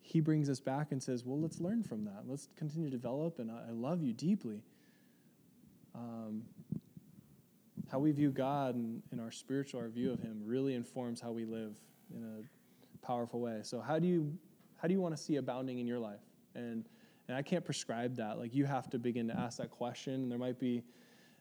he 0.00 0.20
brings 0.20 0.48
us 0.48 0.60
back 0.60 0.92
and 0.92 1.02
says, 1.02 1.24
well, 1.24 1.40
let's 1.40 1.60
learn 1.60 1.82
from 1.82 2.04
that. 2.04 2.24
Let's 2.26 2.48
continue 2.56 2.90
to 2.90 2.96
develop, 2.96 3.38
and 3.38 3.50
I 3.50 3.70
love 3.70 4.02
you 4.02 4.12
deeply. 4.12 4.62
Um, 5.94 6.42
how 7.90 7.98
we 7.98 8.12
view 8.12 8.30
God 8.30 8.74
and, 8.74 9.02
and 9.12 9.20
our 9.20 9.30
spiritual, 9.30 9.80
our 9.80 9.88
view 9.88 10.12
of 10.12 10.20
him 10.20 10.42
really 10.44 10.74
informs 10.74 11.20
how 11.20 11.30
we 11.30 11.44
live 11.44 11.76
in 12.14 12.22
a 12.22 13.06
powerful 13.06 13.40
way. 13.40 13.60
So 13.62 13.80
how 13.80 13.98
do 13.98 14.06
you 14.06 14.36
how 14.76 14.88
do 14.88 14.94
you 14.94 15.00
want 15.00 15.16
to 15.16 15.22
see 15.22 15.36
abounding 15.36 15.78
in 15.78 15.86
your 15.86 15.98
life? 15.98 16.20
And 16.54 16.84
and 17.28 17.36
I 17.36 17.42
can't 17.42 17.64
prescribe 17.64 18.16
that. 18.16 18.38
Like 18.38 18.54
you 18.54 18.64
have 18.64 18.90
to 18.90 18.98
begin 18.98 19.28
to 19.28 19.38
ask 19.38 19.58
that 19.58 19.70
question. 19.70 20.14
And 20.14 20.30
there 20.30 20.38
might 20.38 20.58
be 20.58 20.82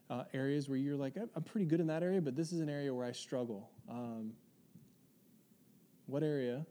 uh, 0.10 0.24
areas 0.34 0.70
where 0.70 0.78
you're 0.78 0.96
like, 0.96 1.16
I'm 1.18 1.44
pretty 1.44 1.66
good 1.66 1.80
in 1.80 1.88
that 1.88 2.04
area, 2.04 2.22
but 2.22 2.36
this 2.36 2.52
is 2.52 2.60
an 2.60 2.70
area 2.70 2.94
where 2.94 3.06
I 3.06 3.12
struggle. 3.12 3.70
Um, 3.89 4.34
what 6.06 6.24
area 6.24 6.66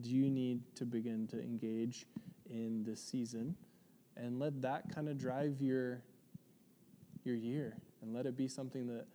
do 0.00 0.10
you 0.10 0.30
need 0.30 0.60
to 0.76 0.84
begin 0.84 1.26
to 1.28 1.40
engage 1.40 2.06
in 2.48 2.84
this 2.84 3.02
season? 3.02 3.56
And 4.16 4.38
let 4.38 4.62
that 4.62 4.94
kind 4.94 5.08
of 5.08 5.18
drive 5.18 5.60
your 5.60 6.00
your 7.24 7.34
year, 7.34 7.76
and 8.02 8.14
let 8.14 8.24
it 8.24 8.36
be 8.36 8.46
something 8.46 8.86
that 8.86 9.06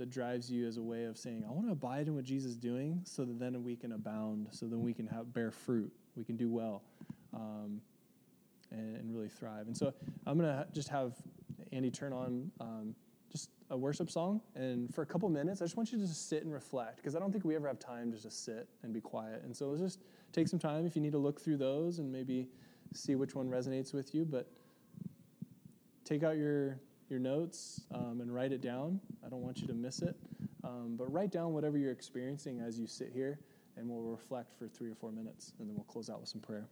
that 0.00 0.10
drives 0.10 0.50
you 0.50 0.66
as 0.66 0.78
a 0.78 0.82
way 0.82 1.04
of 1.04 1.18
saying, 1.18 1.44
I 1.46 1.52
want 1.52 1.66
to 1.66 1.72
abide 1.72 2.08
in 2.08 2.14
what 2.14 2.24
Jesus 2.24 2.52
is 2.52 2.56
doing 2.56 3.02
so 3.04 3.26
that 3.26 3.38
then 3.38 3.62
we 3.62 3.76
can 3.76 3.92
abound, 3.92 4.48
so 4.50 4.64
then 4.64 4.80
we 4.80 4.94
can 4.94 5.06
have, 5.06 5.34
bear 5.34 5.50
fruit, 5.50 5.92
we 6.16 6.24
can 6.24 6.38
do 6.38 6.48
well, 6.48 6.82
um, 7.34 7.82
and, 8.70 8.96
and, 8.96 9.14
really 9.14 9.28
thrive. 9.28 9.66
And 9.66 9.76
so 9.76 9.92
I'm 10.26 10.38
going 10.38 10.48
to 10.48 10.66
just 10.72 10.88
have 10.88 11.12
Andy 11.72 11.90
turn 11.90 12.12
on 12.12 12.50
um, 12.60 12.94
just 13.30 13.50
a 13.70 13.76
worship 13.76 14.10
song. 14.10 14.40
And 14.54 14.92
for 14.94 15.02
a 15.02 15.06
couple 15.06 15.28
minutes, 15.28 15.62
I 15.62 15.64
just 15.64 15.76
want 15.76 15.92
you 15.92 15.98
to 15.98 16.06
just 16.06 16.28
sit 16.28 16.42
and 16.42 16.52
reflect 16.52 16.96
because 16.96 17.14
I 17.14 17.18
don't 17.18 17.32
think 17.32 17.44
we 17.44 17.54
ever 17.54 17.68
have 17.68 17.78
time 17.78 18.10
to 18.12 18.18
just 18.20 18.44
sit 18.44 18.68
and 18.82 18.92
be 18.92 19.00
quiet. 19.00 19.42
And 19.44 19.56
so 19.56 19.68
let's 19.68 19.80
just 19.80 20.00
take 20.32 20.48
some 20.48 20.58
time 20.58 20.86
if 20.86 20.96
you 20.96 21.02
need 21.02 21.12
to 21.12 21.18
look 21.18 21.40
through 21.40 21.58
those 21.58 21.98
and 21.98 22.10
maybe 22.10 22.48
see 22.92 23.14
which 23.14 23.34
one 23.34 23.48
resonates 23.48 23.94
with 23.94 24.14
you. 24.14 24.24
But 24.24 24.50
take 26.04 26.22
out 26.22 26.36
your 26.36 26.80
your 27.08 27.18
notes 27.18 27.82
um, 27.92 28.20
and 28.20 28.32
write 28.32 28.52
it 28.52 28.60
down. 28.60 29.00
I 29.24 29.28
don't 29.28 29.42
want 29.42 29.60
you 29.60 29.66
to 29.66 29.74
miss 29.74 30.00
it. 30.00 30.16
Um, 30.62 30.94
but 30.96 31.12
write 31.12 31.32
down 31.32 31.52
whatever 31.52 31.76
you're 31.78 31.92
experiencing 31.92 32.60
as 32.60 32.78
you 32.78 32.86
sit 32.86 33.10
here, 33.12 33.40
and 33.76 33.88
we'll 33.88 34.02
reflect 34.02 34.56
for 34.56 34.68
three 34.68 34.90
or 34.90 34.94
four 34.94 35.10
minutes, 35.10 35.54
and 35.58 35.68
then 35.68 35.74
we'll 35.74 35.84
close 35.84 36.08
out 36.10 36.20
with 36.20 36.28
some 36.28 36.40
prayer. 36.40 36.68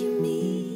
you 0.00 0.10
meet. 0.20 0.73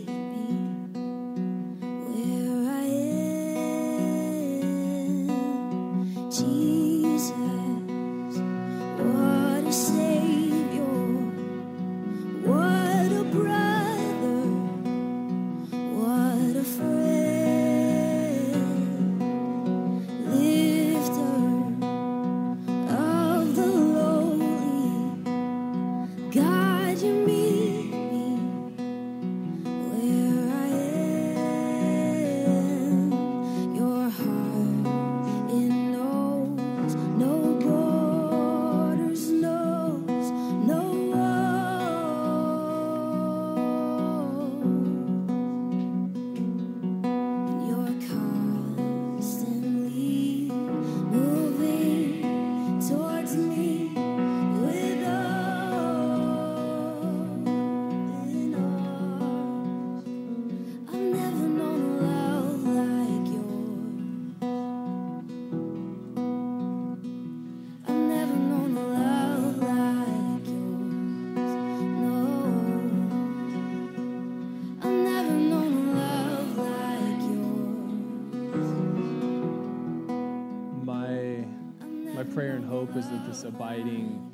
This 83.28 83.44
abiding 83.44 84.32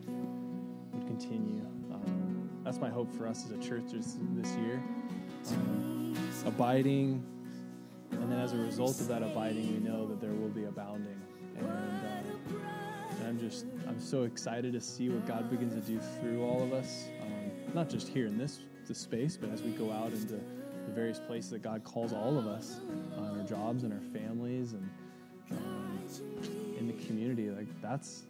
would 0.93 1.07
continue. 1.07 1.67
Um, 1.93 2.49
that's 2.63 2.79
my 2.79 2.89
hope 2.89 3.13
for 3.13 3.27
us 3.27 3.45
as 3.45 3.51
a 3.51 3.59
church 3.59 3.91
this, 3.93 4.17
this 4.37 4.55
year. 4.57 4.81
Um, 5.51 6.17
abiding, 6.47 7.25
and 8.13 8.31
then 8.31 8.39
as 8.39 8.53
a 8.53 8.57
result 8.57 9.01
of 9.01 9.09
that 9.09 9.25
abiding, 9.25 9.67
we 9.75 9.81
know 9.81 10.07
that 10.07 10.21
there 10.21 10.31
will 10.31 10.49
be 10.49 10.65
abounding. 10.65 11.21
And, 11.57 11.67
uh, 11.67 12.55
and 13.19 13.27
I'm 13.27 13.41
just, 13.41 13.67
I'm 13.89 14.01
so 14.01 14.23
excited 14.23 14.73
to 14.75 14.81
see 14.81 15.09
what 15.09 15.27
God 15.27 15.51
begins 15.51 15.75
to 15.75 15.81
do 15.81 15.99
through 16.21 16.45
all 16.45 16.63
of 16.63 16.73
us, 16.73 17.09
um, 17.21 17.75
not 17.75 17.89
just 17.89 18.07
here 18.07 18.27
in 18.29 18.39
this, 18.39 18.61
this 18.87 18.99
space, 18.99 19.37
but 19.37 19.51
as 19.51 19.61
we 19.61 19.73
go 19.73 19.91
out 19.91 20.13
into 20.13 20.35
the 20.35 20.93
various 20.93 21.19
places 21.19 21.51
that 21.51 21.63
God 21.63 21.83
calls 21.83 22.13
all 22.13 22.39
of 22.39 22.47
us, 22.47 22.81
on 23.17 23.41
our 23.41 23.45
jobs 23.45 23.83
and 23.83 23.93
our 23.93 24.21
families 24.21 24.73
and 24.73 24.89
um, 25.51 25.99
in 26.79 26.87
the 26.87 27.07
community. 27.07 27.51
Like 27.51 27.67
that's 27.83 28.27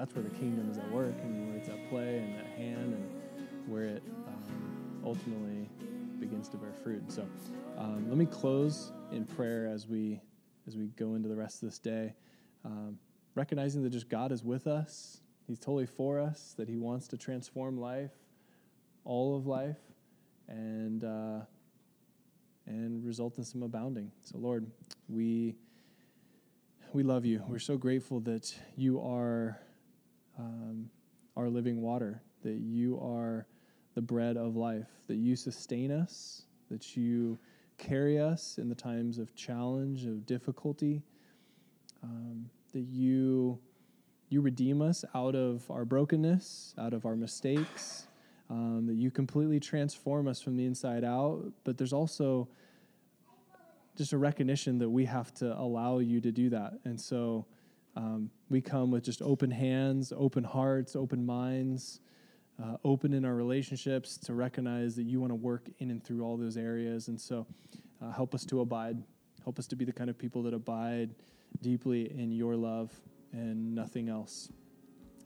that's 0.00 0.14
where 0.14 0.24
the 0.24 0.30
kingdom 0.30 0.70
is 0.70 0.78
at 0.78 0.90
work 0.90 1.12
and 1.22 1.46
where 1.46 1.58
it's 1.58 1.68
at 1.68 1.90
play 1.90 2.16
and 2.16 2.34
at 2.38 2.46
hand 2.56 2.94
and 2.94 3.10
where 3.66 3.82
it 3.82 4.02
um, 4.26 5.02
ultimately 5.04 5.68
begins 6.18 6.48
to 6.48 6.56
bear 6.56 6.72
fruit. 6.72 7.02
So 7.12 7.26
um, 7.76 8.08
let 8.08 8.16
me 8.16 8.24
close 8.24 8.92
in 9.12 9.26
prayer 9.26 9.66
as 9.66 9.86
we 9.86 10.22
as 10.66 10.74
we 10.74 10.86
go 10.96 11.16
into 11.16 11.28
the 11.28 11.36
rest 11.36 11.62
of 11.62 11.68
this 11.68 11.78
day, 11.78 12.14
um, 12.64 12.98
recognizing 13.34 13.82
that 13.82 13.90
just 13.90 14.08
God 14.08 14.32
is 14.32 14.42
with 14.42 14.66
us. 14.66 15.20
He's 15.46 15.58
totally 15.58 15.84
for 15.84 16.18
us. 16.18 16.54
That 16.56 16.66
He 16.66 16.78
wants 16.78 17.06
to 17.08 17.18
transform 17.18 17.78
life, 17.78 18.12
all 19.04 19.36
of 19.36 19.46
life, 19.46 19.80
and 20.48 21.04
uh, 21.04 21.40
and 22.64 23.04
result 23.04 23.36
in 23.36 23.44
some 23.44 23.62
abounding. 23.62 24.12
So 24.22 24.38
Lord, 24.38 24.66
we 25.10 25.56
we 26.94 27.02
love 27.02 27.26
you. 27.26 27.44
We're 27.46 27.58
so 27.58 27.76
grateful 27.76 28.20
that 28.20 28.54
you 28.76 28.98
are 29.02 29.60
um, 30.40 30.90
our 31.36 31.48
living 31.48 31.80
water, 31.80 32.22
that 32.42 32.58
you 32.58 32.98
are 33.00 33.46
the 33.94 34.02
bread 34.02 34.36
of 34.36 34.56
life, 34.56 34.88
that 35.08 35.16
you 35.16 35.36
sustain 35.36 35.90
us, 35.90 36.42
that 36.70 36.96
you 36.96 37.38
carry 37.78 38.18
us 38.18 38.58
in 38.58 38.68
the 38.68 38.74
times 38.74 39.18
of 39.18 39.34
challenge, 39.34 40.04
of 40.04 40.26
difficulty, 40.26 41.02
um, 42.02 42.48
that 42.72 42.86
you 42.86 43.58
you 44.30 44.40
redeem 44.40 44.80
us 44.80 45.04
out 45.12 45.34
of 45.34 45.68
our 45.72 45.84
brokenness, 45.84 46.72
out 46.78 46.94
of 46.94 47.04
our 47.04 47.16
mistakes, 47.16 48.06
um, 48.48 48.84
that 48.86 48.94
you 48.94 49.10
completely 49.10 49.58
transform 49.58 50.28
us 50.28 50.40
from 50.40 50.56
the 50.56 50.64
inside 50.64 51.02
out. 51.02 51.52
But 51.64 51.76
there's 51.76 51.92
also 51.92 52.48
just 53.96 54.12
a 54.12 54.18
recognition 54.18 54.78
that 54.78 54.88
we 54.88 55.04
have 55.04 55.34
to 55.34 55.58
allow 55.58 55.98
you 55.98 56.20
to 56.20 56.30
do 56.30 56.48
that. 56.50 56.74
And 56.84 57.00
so 57.00 57.44
um, 57.96 58.30
we 58.48 58.60
come 58.60 58.90
with 58.90 59.04
just 59.04 59.22
open 59.22 59.50
hands, 59.50 60.12
open 60.16 60.44
hearts, 60.44 60.94
open 60.94 61.24
minds, 61.24 62.00
uh, 62.62 62.76
open 62.84 63.12
in 63.12 63.24
our 63.24 63.34
relationships 63.34 64.16
to 64.18 64.34
recognize 64.34 64.94
that 64.96 65.04
you 65.04 65.20
want 65.20 65.30
to 65.30 65.36
work 65.36 65.68
in 65.78 65.90
and 65.90 66.04
through 66.04 66.22
all 66.22 66.36
those 66.36 66.56
areas. 66.56 67.08
And 67.08 67.20
so 67.20 67.46
uh, 68.02 68.10
help 68.12 68.34
us 68.34 68.44
to 68.46 68.60
abide. 68.60 69.02
Help 69.44 69.58
us 69.58 69.66
to 69.68 69.76
be 69.76 69.84
the 69.84 69.92
kind 69.92 70.10
of 70.10 70.18
people 70.18 70.42
that 70.44 70.54
abide 70.54 71.10
deeply 71.62 72.12
in 72.18 72.30
your 72.30 72.56
love 72.56 72.92
and 73.32 73.74
nothing 73.74 74.08
else. 74.08 74.50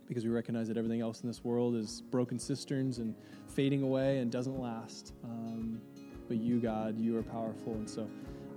Because 0.06 0.24
we 0.24 0.30
recognize 0.30 0.68
that 0.68 0.76
everything 0.76 1.00
else 1.00 1.22
in 1.22 1.28
this 1.28 1.42
world 1.42 1.74
is 1.74 2.02
broken 2.10 2.38
cisterns 2.38 2.98
and 2.98 3.14
fading 3.48 3.82
away 3.82 4.18
and 4.18 4.30
doesn't 4.30 4.60
last. 4.60 5.12
Um, 5.24 5.80
but 6.28 6.36
you, 6.36 6.60
God, 6.60 6.98
you 6.98 7.16
are 7.16 7.22
powerful. 7.22 7.72
And 7.74 7.88
so 7.88 8.08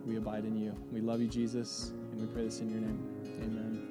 we 0.05 0.17
abide 0.17 0.45
in 0.45 0.57
you. 0.57 0.75
We 0.91 1.01
love 1.01 1.21
you, 1.21 1.27
Jesus, 1.27 1.93
and 2.11 2.21
we 2.21 2.27
pray 2.27 2.43
this 2.43 2.59
in 2.59 2.69
your 2.69 2.81
name. 2.81 2.99
Amen. 3.41 3.87